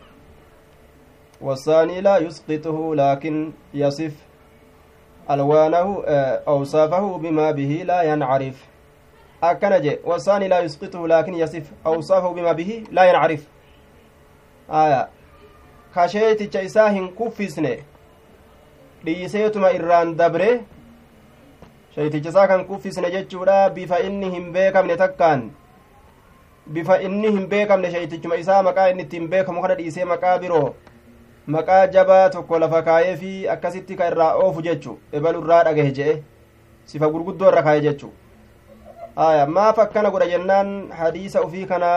[1.45, 4.12] والثاني لا يسقطه لكن يصف
[5.30, 6.03] ألوانه
[6.49, 8.64] أوصافه بما به لا ينعرف
[9.43, 13.47] أكنج والثاني لا يسقطه لكن يصف أوصافه بما به لا ينعرف
[14.71, 15.09] آية
[15.97, 17.77] كشيت إساهن كفسنه
[19.05, 20.65] dhiiseetuma irraan dabre
[21.95, 25.43] shaytichisaa kan kuffisne jechuudha bifa inni hin beekamne takkaan
[26.77, 30.75] bifa inni hin beekamne shaytichuma isaa maqaa inni ittiin beekamu kana dhiisee maqaa biroo
[31.57, 36.17] maqaa jabaa tokko lafa kaayee fi akkasitti ka irraa oofu jechu ebalu irraa dhagahe jedhe
[36.93, 38.12] sifa gurguddoo irra kaaye jechu
[39.27, 41.93] aya maaf akkana godha jennaan hadiisa ufii kana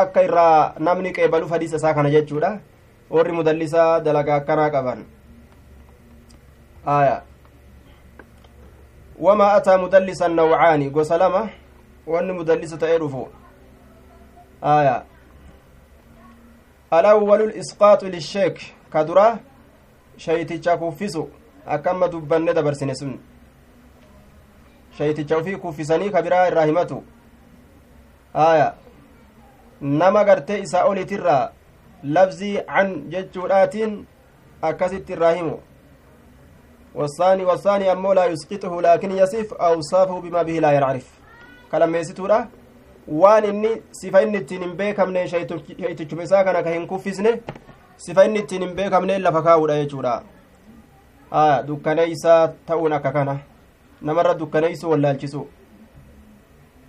[0.00, 2.58] akka irraa namni qeebaluuf hadiisa isaa kana jechuudha.
[3.10, 5.06] Warri mudallisaa dalagaa akkanaa qaban.
[6.86, 7.22] Aya.
[9.20, 11.50] وما أتى مدلسا نوعان قسلمة
[12.06, 13.26] وأن مدلسة إرفو
[14.64, 15.04] آية
[16.92, 18.58] الأول الإسقاط للشيك
[18.94, 19.40] كدرة
[20.16, 21.26] شيتيشا كوفيسو
[21.66, 23.18] أكما دبن دبرسن سن
[24.98, 27.02] شيتيشا في كوفيساني كبيرا الراهمة
[28.36, 28.74] آية
[29.80, 31.50] nama gartee isaa oliitirraa
[32.02, 34.06] labzii can jechuudhaatiin
[34.62, 35.58] akkasitti irraa himu
[36.94, 41.06] والثاني والثاني أمو لا يسقطه لكن يصف أوصافه بما به لا يعرف
[41.72, 42.48] كلام يسيتورا
[43.08, 47.30] waan inni sifa inni ittiin hin beekamne shaytichuma isaa kana ka hin kuffisne
[47.96, 50.22] sifa inni ittiin hin beekamne lafa kaa'uudha jechuudha
[51.68, 53.38] dukkaneeysaa ta'uun akka kana
[54.10, 55.46] namarra dukkaneeysu wallaalchisu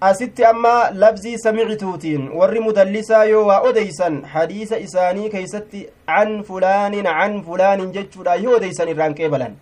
[0.02, 7.44] asitti amma labzii samicituutiin warri mudallisaa yoo waa odeysan hadiisa isaanii keeysatti can fulaanin can
[7.48, 9.58] fulaanin jechuudha yoo odeysan irraan qeebalan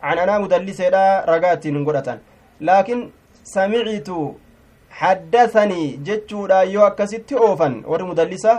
[0.00, 2.18] can anaa mudalliseedha ragaa ittiin hin godhatan
[2.60, 3.02] laakiin
[3.54, 4.40] samicitu
[5.00, 8.54] haddathanii jechuudha yoo akkasitti oofan warri mudallisa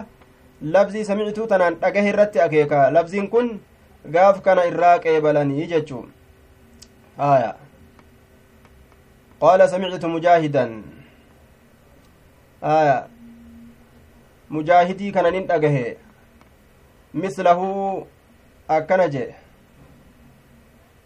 [0.62, 3.50] labzii samicituu tanaan dhagahe irratti akeeka labziin kun
[4.12, 6.04] gaaf kana irraa qeebalanii jechuu
[7.32, 7.52] aya
[9.42, 10.10] qaala samictu
[15.12, 15.98] kana nin dhagahe
[17.14, 18.08] mislahu
[18.68, 19.34] akkana jee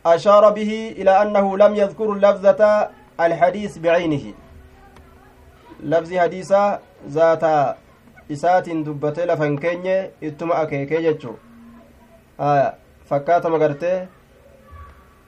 [0.05, 2.89] أشار به إلى أنه لم يذكر لفظة
[3.19, 4.33] الحديث بعينه
[5.83, 7.43] لفظ حديثا ذات
[9.43, 11.35] hin keenye ittuma akeekee jechuu
[12.39, 12.73] aya
[13.09, 14.07] fakkaatama gartee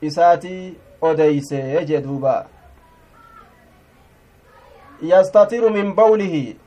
[0.02, 2.36] isaatii odeysee jee duuba
[5.02, 6.58] yastatiru min bawlihi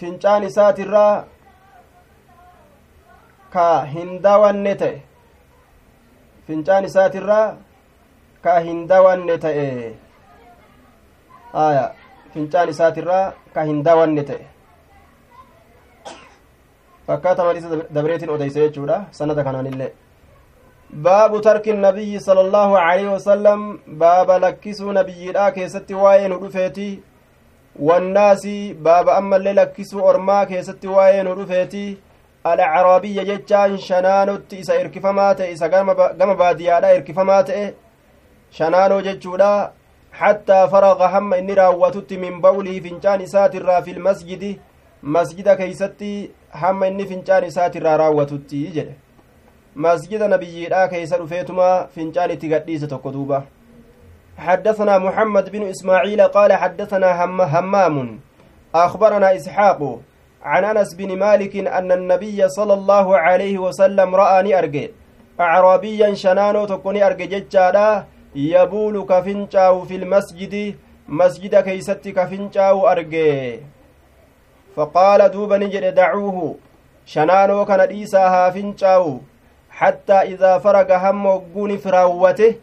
[0.00, 1.24] fincaan isaatirraa
[3.52, 5.02] ka hin dawanne ta'e
[6.46, 7.56] fincaan isaatirraa
[8.44, 9.66] ka hin dawanne ta'e
[11.64, 11.84] aya
[12.34, 14.46] fincaan isaatirraa ka hin dawanne ta'e
[17.06, 19.92] fakkaata maliisa dabreetiin odeyse jechuudha sanada kanaanillee
[21.06, 23.62] baabu tarki nabiyyi sala allaahu aleyhi wasalam
[24.02, 26.88] baaba lakkisuu nabiyyiidhaa keessatti waa'ee nu dhufeeti
[27.80, 31.84] wannaasi baaba ammallee lakkisuu ormaa keessatti waa'ee nu dhufeeti
[32.44, 37.64] alacraabiyya jechaan shanaanotti isa irkifamaa ta'e isa gama baadiyaadha irkifamaa ta'e
[38.58, 39.52] shanaanoo jechuudha
[40.20, 44.52] xattaa faraqa hamma inni raawwatutti min bawlihi fincaan isaatirraa fi lmasjidi
[45.02, 46.10] masjida keeysatti
[46.64, 48.94] hamma inni fincaan isaatirraa raawwatutti jedhe
[49.86, 53.42] masjida nabiyyiidhaa keeysa dhufeetuma fincaan itti gadhiise tokko duuba
[54.38, 58.20] حدثنا محمد بن إسماعيل قال حدثنا هم همام.
[58.74, 60.00] أخبرنا إسحاق
[60.42, 64.86] عن أنس بن مالك أن النبي صلى الله عليه وسلم رآني أرجع
[65.40, 68.04] أعرابيا شنانو تكوني أرجع ججالا
[68.34, 70.74] يبول كفنشاو في المسجد
[71.08, 73.56] مسجد كيست كفنشاو أرجع
[74.76, 76.56] فقال دوبا نجد دعوه.
[77.06, 79.20] شنانو كان ديساها فنشاو
[79.70, 82.54] حتى إذا فرغ هم وقوني فراوته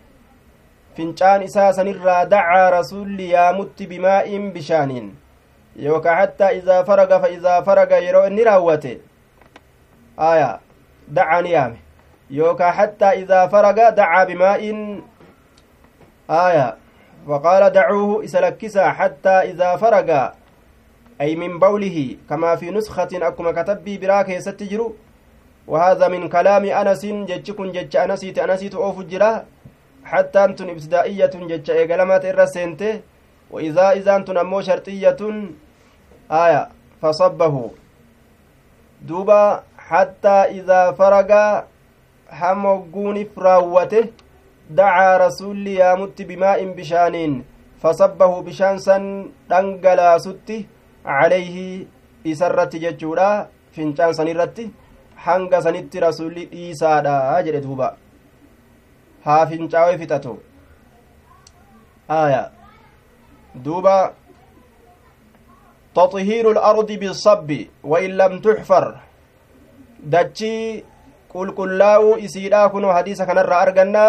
[0.99, 5.11] fincaan isaa sanirraa dacaa rasulli yaamutti bimaa'in bishaaniin
[5.85, 8.91] yookaa hattaa idaa faraga fa idaa faraga yeroo inni raawwate
[10.31, 10.49] aya
[11.19, 11.79] dacaa ni yaame
[12.39, 14.83] yookaa hattaa idaa faraga dacaa bimaa'in
[16.43, 16.67] aya
[17.27, 20.29] فقال دعوه إسلكسا حتى إذا فرغ
[21.21, 24.91] أي من بوله كما في نسخة أكما كتبي براك يستجر
[25.67, 29.43] وهذا من كلام أنس جتشكن جتش أنسيت أنسيت أوف الجراه
[30.57, 33.01] tun ibtidaa'iyatun jecha eegalamaata irra seente
[33.51, 35.17] وإذا إذا تن أمو شرطية
[36.31, 36.63] آية
[37.01, 37.55] فصبه
[39.01, 41.31] دوبا حتى إذا فرغ
[42.29, 44.05] هموغون فراوته
[44.69, 47.15] دعا رسول يامت بماء بشان
[47.81, 49.03] فصبه بشان سن
[49.49, 50.65] دنقلا ستي
[51.05, 51.85] عليه
[52.27, 53.29] إسرت ججورا
[53.73, 54.59] فنشان سنرت
[55.25, 57.87] hanga sanitti rasulli dhiisaadha jedhe duuba
[59.25, 60.39] haa fincaa'ee fixatu.
[62.21, 62.51] Aya
[63.55, 63.97] duuba.
[65.95, 67.49] تطهير الأرض بالصب
[67.83, 68.85] وإن لم تحفر
[70.13, 70.83] دجي
[71.33, 74.05] قل قل لاو إسيدا كنو حديث كان الرأى أرغنا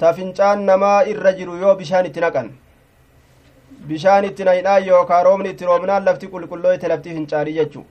[0.00, 2.48] تفنشان نما الرجل يو بشان اتنقن
[3.88, 7.82] بشان اتنقن يو كارومن اترومنان لفتي قل قل لو يتلفتي فنشاري ججو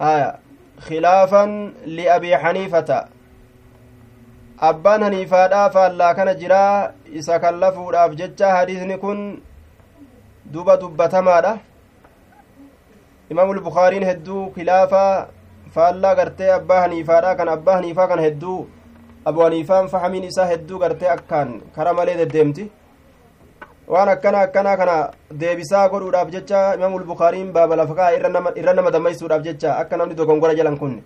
[0.00, 0.30] آية
[0.86, 1.44] خلافا
[1.96, 2.90] لأبي حنيفة
[4.58, 9.42] abbaan haniifaadhaa faallaa kana jiraa isa kallafuudhaaf jecha hadiisni kun
[10.52, 11.58] duba dubbatamaadha.
[13.30, 15.26] Imaamul bukaariin hedduu kilaafaa
[15.74, 17.34] faallaa gartee abbaa haniifaadha.
[17.34, 18.68] Kan abbaa haniifaa kan hedduu
[19.24, 22.70] abu haniifaan fahamiin isaa hedduu gartee akkaan kara malee deddeemti.
[23.88, 29.76] Waan akkana akkanaa kana deebisaa godhuudhaaf jecha imaamul bukaariin baaba lafakaa irra nama dammaysuudhaaf jecha
[29.78, 31.02] akka namni dogongora jalan kunne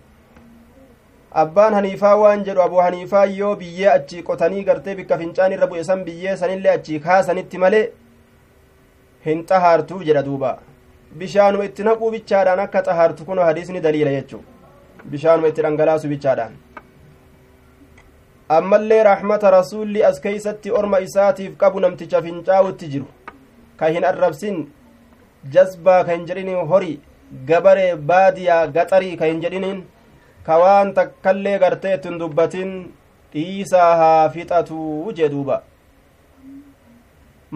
[1.31, 5.83] abbaan haniifaa waan jedhu abu haniifaa yoo biyyee achii qotanii gartee bikka fincaan irra bu'e
[5.89, 7.83] san biyyee sanillee achii kaasanitti malee
[9.25, 10.57] hin xahaartuu jedha duuba.
[11.19, 14.41] Bishaanuma itti naquu bichaadhaan akka xahaartu kun hadiisni daliila jechuu
[15.13, 16.53] bishaanuma itti dhangalaasu bichaadhaan.
[18.57, 23.07] Ammallee raxmata rasuulli as keeysatti orma isaatiif qabu namticha fincaa'utti jiru.
[23.77, 24.59] Ka hin arrabsin
[25.53, 26.99] jazbaa ka hin jedhiniin hori
[27.49, 29.83] gabaree baadiyaa gaxarii ka hin jedhiniin
[30.45, 32.71] ka waan takkallee gartee ittin dubbatin
[33.33, 35.61] dhiisaa haa fixatuu jedhuuba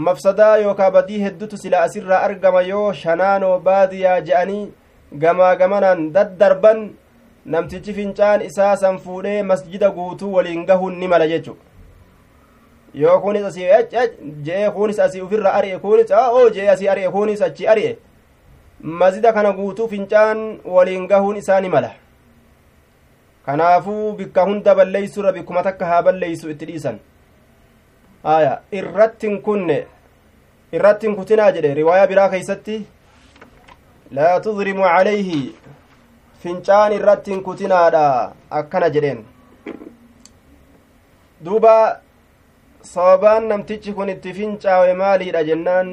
[0.07, 4.63] mafsadaa yookaa badii heddutu sila asirraa argama yoo shanaanoo baadiyaa je'anii
[5.23, 6.81] gamaa gamanaan daddarban
[7.55, 11.57] namtichi fincaan isaa san fuudhee masjida guutuu waliin gahuun ni mala jechu
[13.01, 13.67] yoo kunis asii
[14.47, 17.97] je'ee kunis asii ufirra ari'e kunis oo je'ee asii ari'e kunis achi ari'e
[19.01, 21.91] masjida kana guutuu fincaan waliin gahuun isaa ni mala
[23.45, 26.97] kanaafuu bikka hunda balleeysurra bikkuma takka haa balleeysu itti dhiisan
[28.35, 29.77] aya irrattin kunne
[30.77, 32.77] irrattin kutinaa jedhe riwaayaa biraa keeysatti
[34.19, 35.41] laa tudrimu calayhi
[36.45, 38.05] fincaan irrattin kutinaadha
[38.61, 39.21] akkana jedheen
[41.45, 41.75] duuba
[42.93, 45.87] sababaan namtichi kun itti fincaawe maaliidha jennaan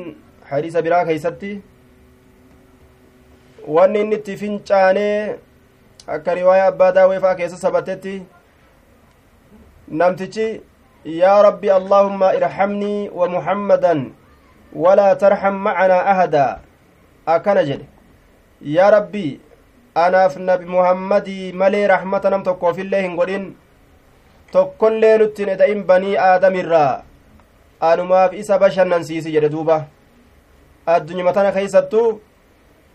[0.50, 1.52] hadiisa biraa keeysatti
[3.76, 5.16] wanni inni itti fincaanee
[6.06, 8.14] akka riwaayaa abbaa daawee faa keessa sabatetti
[9.88, 10.46] namtichi
[11.04, 14.00] yaa rabbi allaahumma irhamnii wa muhammadan
[14.84, 16.58] walaa tarham macanaa ahadaa
[17.36, 17.86] akkana jedhe
[18.76, 19.40] yaa rabbi
[20.04, 23.48] anaaf nabi muhammadii malee rahmata nam tokkoofillee hin godhin
[24.52, 27.02] tokkollee nuttin eda'in banii aadamirraa
[27.90, 29.84] anumaaf isa bashannansiisi jedhe duuba
[30.94, 32.08] addunyuma tana keeysattuu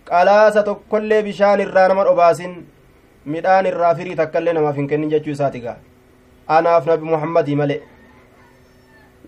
[0.09, 2.57] qalaasa tokkollee bishaan irraa nama dhobaasin
[3.35, 5.77] midhaan irraa firii takkaillee namaaf hin kennin jechuu isaati gaa
[6.57, 7.77] anaaf nabi muhammadii male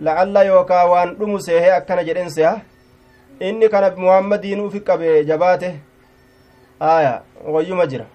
[0.07, 2.53] la'alla yookaa waan dhumu seehee akkana jedhen seha
[3.49, 5.69] inni ka nabi muhammadiin ufi qabe jabaate
[6.93, 7.13] aya
[7.55, 8.05] wayyuma jira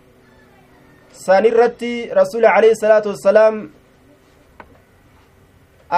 [1.24, 3.60] san irratti rasuli alayhi salaatu wassalaam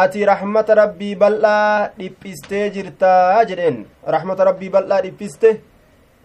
[0.03, 3.79] ati rahmata rabbii bal'aa dhiphistee jirtaa jedheen
[4.17, 5.49] rahmata rabbii bal'aa dhiphiste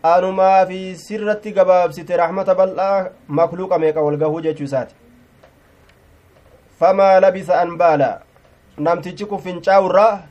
[0.03, 4.95] anumaa fi sirratti gabaabsite rahmata bal'aa makluuqa meeqa wal gahuu jechuu isaati?
[6.79, 8.21] Famaa labisa an baala.
[8.77, 10.21] Namtichi kun fincaa'urraa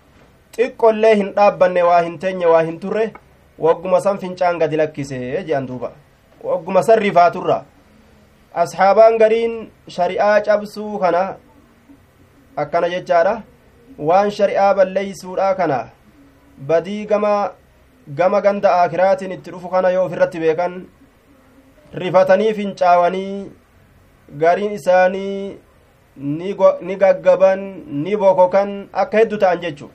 [0.56, 3.04] xiqqollee hin dhaabbanne waa hin teenye waa hin turre
[3.66, 5.92] wagguma san fincaan gadi lakkise jedhan duuba.
[6.48, 7.62] Wagguma san rifaaturra
[8.64, 9.54] asxaabaan gariin
[9.96, 11.22] shari'aa cabsuu kana
[12.56, 13.42] akkana jechaadha.
[13.98, 15.78] Waan shari'aa balleeysuudha kana
[16.68, 17.52] badii gama
[18.08, 20.86] gama ganda akiraatiin itti dhufu kana yoo ofirratti beekan
[21.94, 23.50] rifatanii fincaawanii
[24.42, 25.58] gariin isaanii
[26.16, 27.60] ni gaggaban
[28.02, 29.90] ni bokokan akka heddu ta'an jechu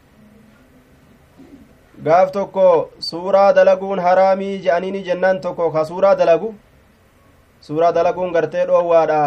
[2.03, 6.55] gaaf tokko suuraa dalaguun haraamii je'aniini jennaan tokko ka suuraa dalagu?
[7.61, 9.21] Suuraa dalaguun gartee dhoowwaadha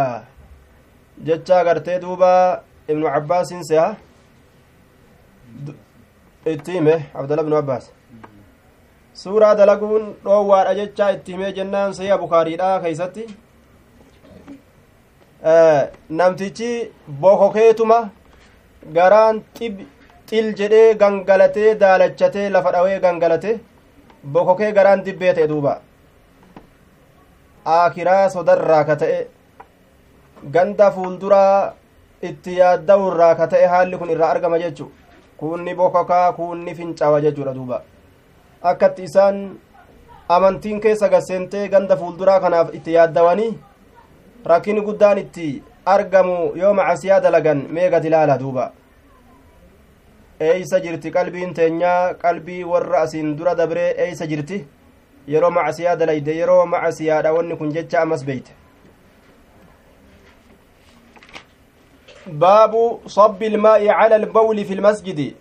[1.26, 3.96] jecha gartee duuba ibnu cabbaasin seha
[6.46, 7.90] itti hime abdalla ibnu abbaas
[9.22, 13.24] suuraa dalaguun dhoowwaadha jecha itti himee jennaan sayya bukaariidha keeysatti.
[16.18, 16.70] Namtichi
[17.22, 17.98] bokokeetuma
[18.98, 19.42] garaan
[20.28, 23.50] xil jedhee gangalatee daalachatee lafa dhawee gangalate
[24.36, 25.74] bokokee garaan dibbee ta'e duuba.
[27.78, 29.18] Aakiraa sodarraa ka ta'e
[30.54, 31.74] ganda fuulduraa
[32.30, 34.90] itti yaadda'urraa ka ta'e haalli kun irraa argama jechu.
[35.40, 37.78] Kunni bokokaa kunni fincawa jechuudha duuba
[38.62, 39.58] akkatti isaan
[40.28, 43.58] amantiin keessa gasseentee ganda fuulduraa kanaaf itti yaaddawanii
[44.44, 48.72] rakkini guddaan itti argamu yoo macasiyaa dalagan mee gad ilaala duuba?
[50.40, 52.14] Eeysa jirti qalbiin teenyaa?
[52.14, 54.66] Qalbii warra asiin dura dabree eeysa jirti?
[55.28, 58.52] Yeroo macasiyaa dalayde yeroo macasiyaadha wanni kun jecha ammas beeyte.
[62.26, 65.36] Baabu sabbi ilmaa'i cala albawli fi lmasjidi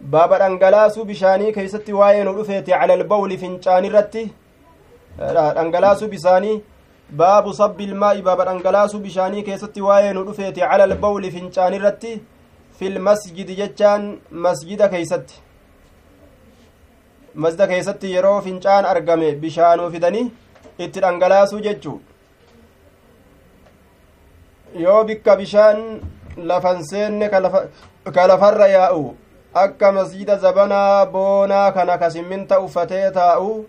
[0.00, 4.22] baaba dhangalaasuu bishaanii keeysatti waa'ee nu dhufeeti cala albawli fincaanirratti
[5.18, 6.62] dhangalaasuu bisaanii
[7.22, 12.16] baabu sabbi ilmaa'i baaba dhangalaasuu bishaanii keessatti waa'ee nu dhufeeti cala albawli fincaanirratti
[12.78, 14.10] fi lmasjidi jechaan
[14.48, 15.42] masjida keeysatti
[17.34, 20.26] masjida keessatti yeroo fincaan argame bishaanuu fidanii
[20.78, 22.00] itti dhangalaasuu jechuu
[24.84, 25.82] yoo bikka bishaan
[26.52, 29.10] lafan seenne ka lafarra yaa'u
[29.54, 33.66] akka masjida zabanaa boonaa kana ka simminta uffatee taa'u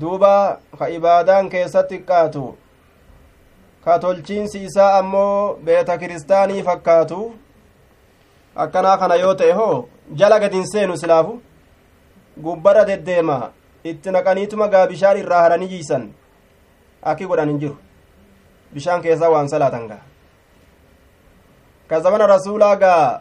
[0.00, 2.44] duuba ka ibaadaan keessatti xiqqaatu.
[3.84, 7.34] Ka tolchiinsi isaa ammoo beeta kiristaanii fakkaatu.
[8.56, 11.42] Akkanaa kana yoo ta'e hoo jala gadin seenu silaafu.
[12.42, 13.50] Gubbara deddeema
[13.84, 16.08] itti naqaniituma gaa bishaan irraa haranii jiisan.
[17.02, 17.76] Akki godhan hin jiru.
[18.74, 20.02] Bishaan keessaa waan salaatan gaa.
[21.88, 23.20] Ka zabana rasuulaa gaa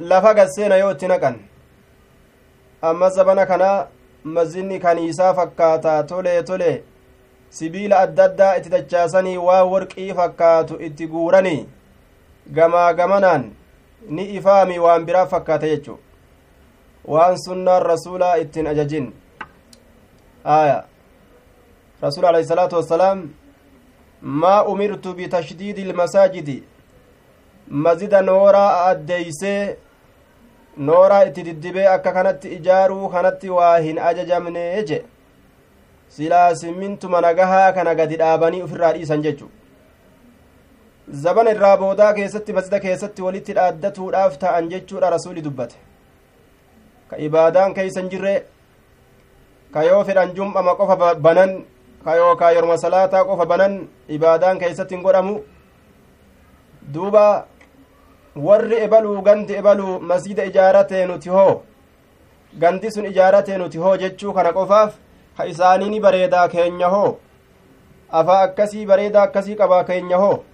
[0.00, 1.36] lafa gasseena yoo itti naqan
[2.82, 3.86] amma zabana kana
[4.24, 6.82] mazinni kaniisaa fakkaata tole tole
[7.48, 11.68] sibiila adda addaa itti dachaasanii waan warqii fakkaatu itti guuranii
[12.52, 13.52] gamaa gamanaan
[14.08, 15.98] ni ifaami waan biraa fakkaata jechu
[17.06, 19.12] waan sunnaan rasuulaa ittiin ajajin
[20.44, 20.84] aya
[22.02, 23.28] rasuul alayhi salaatu wassalaam
[24.22, 26.62] maa umirtu bitashdiidi ilmasaajidi
[27.68, 29.76] mazida nooraa addeeysee
[30.76, 35.04] nooraa itti diddibee akka kanatti ijaaruu kanatti waa hin ajajamne je.
[36.08, 39.50] Silaa simmintuma nagahaa kana gadi dhaabanii ufirraa dhiisan jechu.
[41.22, 45.76] Zabana irraa boodaa keessatti masjida keessatti walitti dhaaddatuudhaaf ta'an jechuudha rasuli dubbate.
[47.08, 48.34] Ka ibaadaan keeysa hin jirre
[49.72, 51.56] ka yoo fedhan jum'ama qofa banan
[52.04, 53.74] ka yookaa yorma salaataa qofa banan
[54.08, 55.36] ibaadaan keeysatti hin godhamu.
[56.94, 57.46] Duuba
[58.36, 61.62] warri ebaluu gandi ebaluu masjida ijaaratee nuti hoo?
[62.58, 64.92] Gandi sun ijaaratee nuti hoo jechuu kana qofaaf
[65.36, 67.16] ka isaanii ni bareedaa keenya hoo?
[68.12, 70.44] Afaa akkasii bareedaa akkasii qabaa keenya hoo?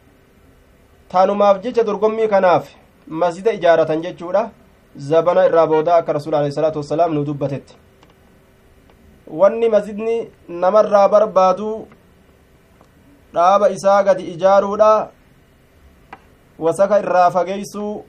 [1.08, 2.68] Taanumaaf jecha dorgommii kanaaf
[3.06, 4.50] masjida ijaaratan jechuudha.
[4.96, 7.76] Zabana irraa boodaa akka rasuul alehi salaatu wassalaam nu dubbatetti
[9.40, 11.86] wanni masjidni namarraa barbaadu
[13.34, 15.08] dhaaba isaa gadi ijaaruudha
[16.60, 18.04] wasaka irraa fageeysuu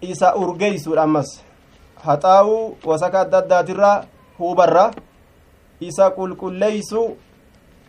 [0.00, 1.28] isa urgeeysuudha ammas
[2.04, 4.04] haxaa'uu wasaka adda addaatirraa
[4.38, 4.90] huubarra
[5.80, 7.02] isa qulqulleeysu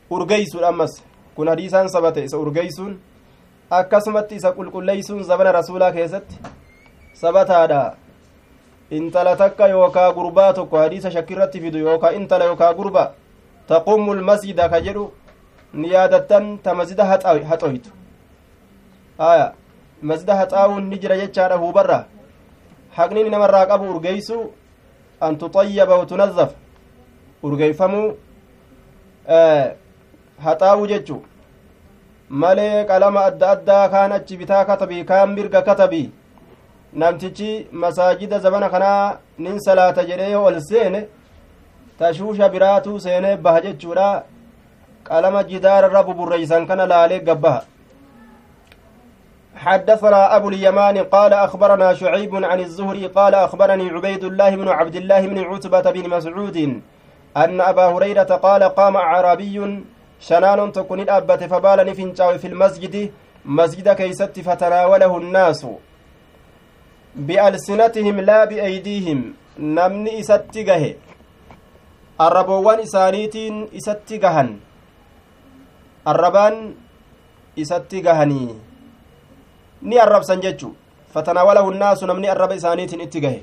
[0.09, 0.93] urgeeysuudha ammas
[1.35, 2.99] kun hadiisaan sabate isa urgeeysuun
[3.69, 6.39] akkasumatti isa qulqulleeysuun zabana rasuulaa keessatti
[7.13, 7.95] sabataadha
[8.91, 13.11] intala takka yookaa gurbaa tokko hadiisa shakkirratti fidu yookaa intala yookaa gurba
[13.67, 15.11] taqumu lmasjida ka jedhu
[15.73, 18.02] ni yaadattan ta masjida haxoytu
[19.17, 19.53] aya
[20.01, 22.05] masjida haxaa'uun ni jira jechaadha huubarra
[22.97, 24.37] haqni namarraa qabu urgeeysu
[25.21, 26.51] an tuxayyaba watunazaf
[27.43, 28.07] urgeeyfamuu
[30.45, 31.21] haxaa'uu jechu
[32.29, 36.11] malee qalama adda addaa kaan achi bitaa katabii kaan mirga katabii.
[37.01, 41.07] Namtichi masaajida zabana kanaa nin salaata jedhee ol seene
[41.99, 44.23] tashuusha biraatuu seenee baha jechuudha.
[45.03, 47.65] Qalama jidaararra buburreeysan kana laalee gabbaha
[49.55, 55.21] حدثنا أبو اليمان قال أخبرنا شعيب عن الزهري قال أخبرني عبيد الله بن عبد الله
[55.27, 56.57] بن عتبة بن مسعود
[57.37, 59.83] أن أبا هريرة قال قام أعرابي
[60.19, 63.11] شنان تكون الأبة فبال نفنشاوي في المسجد
[63.45, 65.65] مسجد كيست فتناوله الناس.
[67.15, 70.83] بألسنتهم لا بأيديهم نمني إستقه
[72.21, 74.49] الربوان إسانيتين إستقهن
[76.07, 76.55] الربان
[77.59, 78.72] إستقهني
[79.89, 80.69] ni arrabsan jechu
[81.13, 83.41] fatanaawalahu nnaasu namni arraba isaaniitiin itti gahe.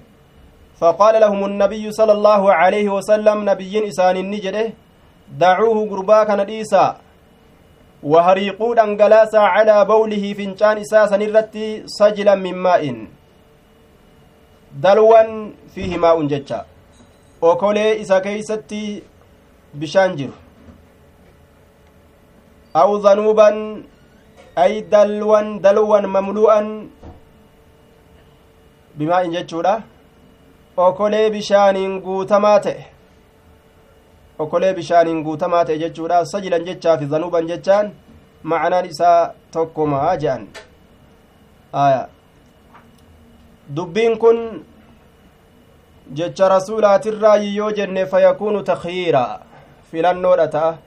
[0.81, 4.73] فقال لهم النبي صلى الله عليه وسلم نبي إسان النجده
[5.43, 6.97] دعوه قربا كان ديسا
[8.03, 12.83] وهريقود أنقلاسا على بوله فنشان إساسا نرتي سجلا من ماء
[14.85, 15.23] دلوا
[15.75, 16.61] فيه ماء ججا
[17.43, 19.03] okolee isa keeysatti
[19.81, 20.35] bishaan jiru.
[22.75, 23.57] Aw dhanuuban
[24.57, 26.91] ay dalwan dalwan mamlu'an
[28.99, 29.83] bimaa'in jechuudha
[30.77, 32.85] okolee bishaaniin guutamaa ta'e
[34.39, 37.93] okolee bishaaniin guutamaa ta'e jechuudha sajilan jechaa fi zanuuban jechaan
[38.43, 40.47] ma'anaan isaa tokkomaa je'an
[41.73, 42.09] aya
[43.77, 44.65] dubbiin kun
[46.15, 49.25] jecha rasuulaatirraayi yoo jenne fayakuunu takyiira
[49.91, 50.79] filannoodha ta'a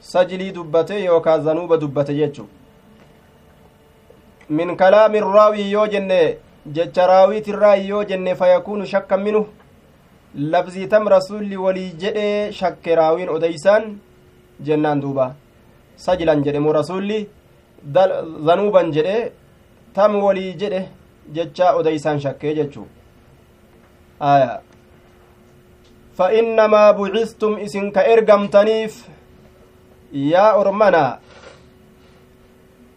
[0.00, 2.48] sajilii dubbate yookaan zanuuba dubbate jechu
[4.48, 6.20] min kalaami raawii yoo jenne
[6.76, 9.46] jecha raawiitirraayi yoo jenne fayakuunu shakkan minu
[10.52, 13.84] labzii tam rasulli walii jedhee shakke raawiin odeysaan
[14.66, 15.26] jennaan duuba
[15.96, 17.18] sajilan jedhe moo rasulli
[18.46, 19.32] zanuuban jedhe
[19.94, 20.82] tam walii jedhe
[21.34, 22.86] jecha odeysaan shakkee jechuu
[24.20, 24.60] aya
[26.16, 28.94] fa innamaa bucistum isin ka ergamtaniif
[30.32, 31.04] yaa ormana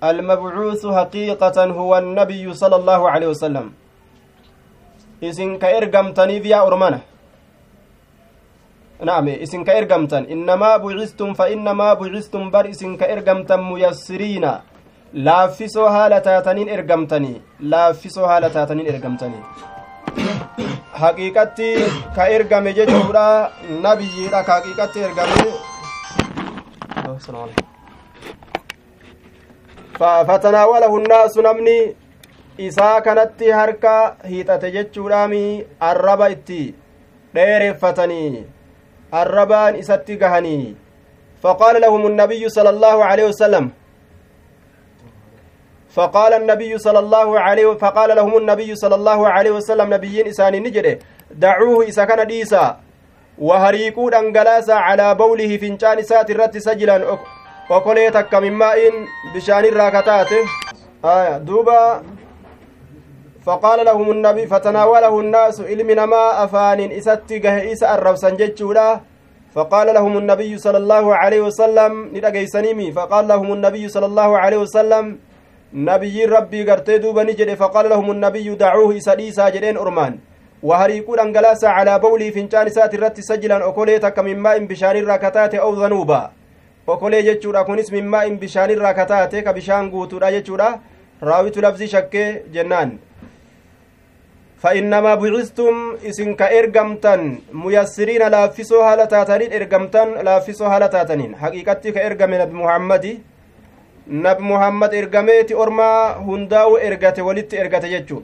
[0.04, 3.66] المبعوث حقيقة هو النبي صلى الله عليه وسلم
[5.24, 7.02] إسن كإرقمتني يا أرمنة
[9.10, 14.46] نعم إسن كإرقمتن إنما بعثتم فإنما بعثتم بر إسن كإرقمتن ميسرين
[15.14, 17.42] laaffisoo haala taataniin ergamtanii
[17.74, 19.42] laaffisoo haala taataniin ergamtanii
[21.04, 21.70] haqiiqatti
[22.18, 23.26] ka ergame jechuudha
[23.88, 25.50] nabiyyiidha ka haqiiqatti ergame
[30.00, 31.96] fatanaawalahu nnaasu namni
[32.58, 35.42] isaa kanatti harka hiixate jechuudhaami
[35.80, 36.62] arraba itti
[37.34, 38.46] dheereffatanii
[39.12, 40.76] arrabaan isatti gahanii.
[41.44, 43.72] Faqaala lahum النبي صلى الله عليه وسلم
[45.90, 51.00] فقال النبي صلى الله عليه فقال لهم النبي صلى الله عليه وسلم نبيين إسان نجده
[51.32, 52.78] دعوه إسا كان ديسا
[53.38, 57.18] وهريقوا دنگلاسا على بوله فنشان سات الرت سجلا
[58.10, 58.80] تك من ماء
[59.36, 60.32] بشان الراكتات
[61.06, 62.02] آية دوبا
[63.46, 67.38] فقال لهم النبي فتناوله الناس علم ما أفان إساتي
[67.72, 69.00] إسا الربسا جتشولا
[69.56, 75.06] فقال لهم النبي صلى الله عليه وسلم ندقيسنيمي فقال لهم النبي صلى الله عليه وسلم
[76.70, 80.18] gartee duuba ni jedhe faqaala lahum nabiyyu dacuuhu isa dhiisaa jedheen ormaan
[80.64, 86.20] wahariiquu dhangalaasaa calaa bawlii fincaan isaati irratti sajilan okolee takka mimmaa'in bishaanirraa kataate aw dhanuuba
[86.96, 90.70] okolee jechuudha kunis mimmaa'in bishaanirraa kataate ka bishaan guutuudha jechuudha
[91.30, 92.98] raawitu labzii shakkee jennaan
[94.64, 95.76] فإنما بعثتم
[96.10, 97.22] إسن كإرجمتن
[97.54, 103.06] ميسرين لافسوا هالة تاتنين إرجمتن لافسوا هالة تاتنين حقيقتي كإرجم نبي محمد
[104.10, 108.24] nabi muhammad ergameeti ormaa hundaa'u ergate walitti ergate jechu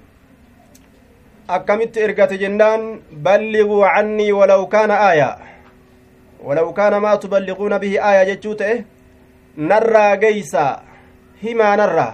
[1.58, 2.86] akkamitti ergate jennaan
[3.26, 5.28] balliguu cannii walaw kaana aaya
[6.73, 8.84] kaana maa tuballiquuna bihi aaya jechuu ta'e
[9.57, 10.63] narraa geeysa
[11.43, 12.13] himaa narraa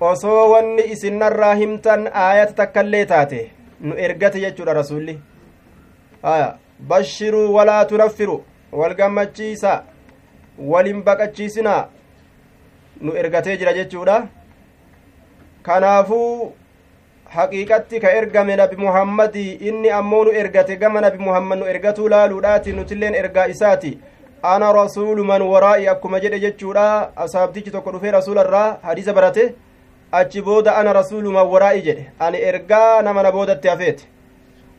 [0.00, 3.40] osoo wanni isin narraa himtan aayata takkaillee taate
[3.80, 5.14] nu ergate jechuudha rasulli
[6.22, 6.48] aya
[6.92, 8.36] bashiruu walaa tunaffiru
[8.72, 9.82] wal gammachiisa
[10.58, 11.82] walin baqachiisinaa
[13.00, 14.16] nu ergatee jira jechuudha
[15.62, 16.52] kanaafuu
[17.34, 22.72] haqiiqatti ka ergame nabi muhammadii inni ammoo nu ergate gama nabi muhammad nu ergatuu laaluudhaati
[22.72, 23.98] nutilleen ergaa isaati.
[24.42, 27.12] Ana rasuulu man waraa'i akkuma jedhe jechuudha.
[27.16, 29.54] Asaabtichi tokko dhufee rasuularraa hadiisa barate
[30.12, 32.10] achi booda ana rasuulu man waraa'i jedhe.
[32.18, 34.04] Ani ergaa nama na boodatti hafeete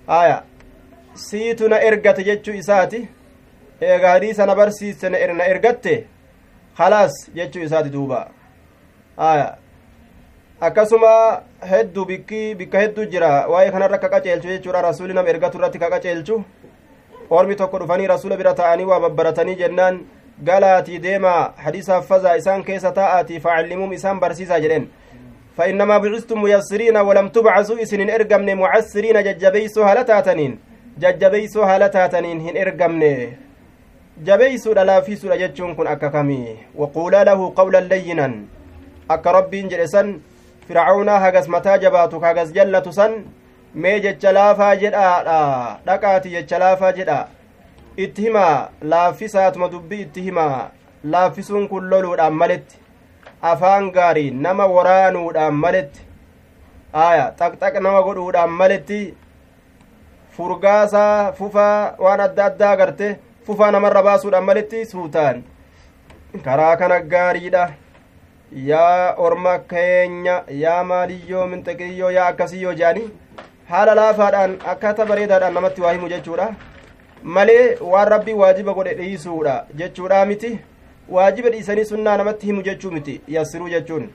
[0.08, 0.44] aya.
[1.14, 3.08] Siitu na ergate jechuu isaati.
[3.82, 6.06] Eega hadiisa na barsiiste na ergatte
[6.78, 8.28] khalaas jechuu isaati duuba.
[9.18, 9.58] Aya
[10.62, 15.80] akkasuma hedduu bikki bikka hedduu jira waa'ee kanarra ka qaceelchu jechuudha rasuuli nama ergatu irratti
[15.84, 16.36] ka qaceelchu
[17.38, 19.98] ormi tokko dhufanii rasuula bira ta'anii waa babbaratanii jennaan
[20.50, 24.90] galaatii deemaa hadiisa haffazaa isaan keessa taa'aatii facallimuum isaan barsiisaa jedheen
[25.58, 30.54] فإنما بعثتم ميسرين ولم تبعثوا إسن إرقمن معسرين ججبيسو هالتاتنين
[31.04, 33.04] ججبيسو هالتاتنين هن إرقمن
[34.28, 36.44] جبيسو لافيسو لججون كن أككمي
[36.76, 38.28] وقولا له قولا لينا
[39.12, 40.02] أك ربين جلسا
[40.72, 43.14] فرعون هجس متى جباتو هجس جلة سن
[43.76, 45.36] mee jecha laafaa jedhaadha
[45.86, 47.28] dhaqaati jecha laafaa jedha
[48.06, 50.70] itti himaa laaffisaatuma dubbii itti himaa
[51.14, 52.80] laaffisuun kun loluudhaan maletti
[53.52, 56.02] afaan gaarii nama waraanuudhaan maletti
[57.06, 59.00] aya xaqxaq nama godhuudhaan maletti
[60.38, 63.08] furgaasaa fufaa waan adda addaa garte
[63.48, 65.44] fufaa namarra baasuudhaan maletti suutaan
[66.50, 67.64] karaa kana gaariidha
[68.52, 73.12] yaa orma keenya yaa maaliyyoo minxiqiyyoo yaa akkasiyyoo jedhanii
[73.70, 76.48] haala laafaadhaan akkaataa bareedaadhaan namatti waa himu jechuudha
[77.24, 79.54] malee waan rabbii waajiba godhe dhiisuudha
[79.84, 80.60] jechuudha miti
[81.10, 84.10] waajiba dhiisanii sunnaa namatti himu jechuu miti yassiruu jechuun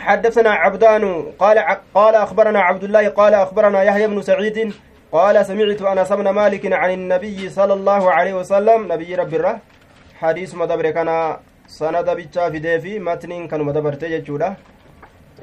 [0.00, 1.58] حدثنا عبدان قال
[1.94, 4.72] قال اخبرنا عبد الله قال اخبرنا يحيى بن سعيد
[5.12, 9.58] قال سمعت انس بن مالك عن النبي صلى الله عليه وسلم نبي رب الره
[10.20, 11.36] حديث مدبر كان
[11.78, 14.50] سند بيتشا في ديفي متن كان مدبر تججوده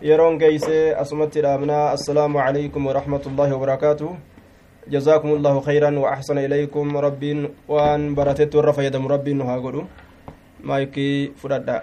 [0.08, 4.12] yeroon geeyse asumatti dhaabnaa assalaamu calaykum waraxmatullaahi wabarakaatuh.
[4.88, 9.84] جزاكم الله خيرا وأحسن إليكم ربين وأن برتت ورفيدم ربين وها قدو
[10.64, 11.78] مايكي فردا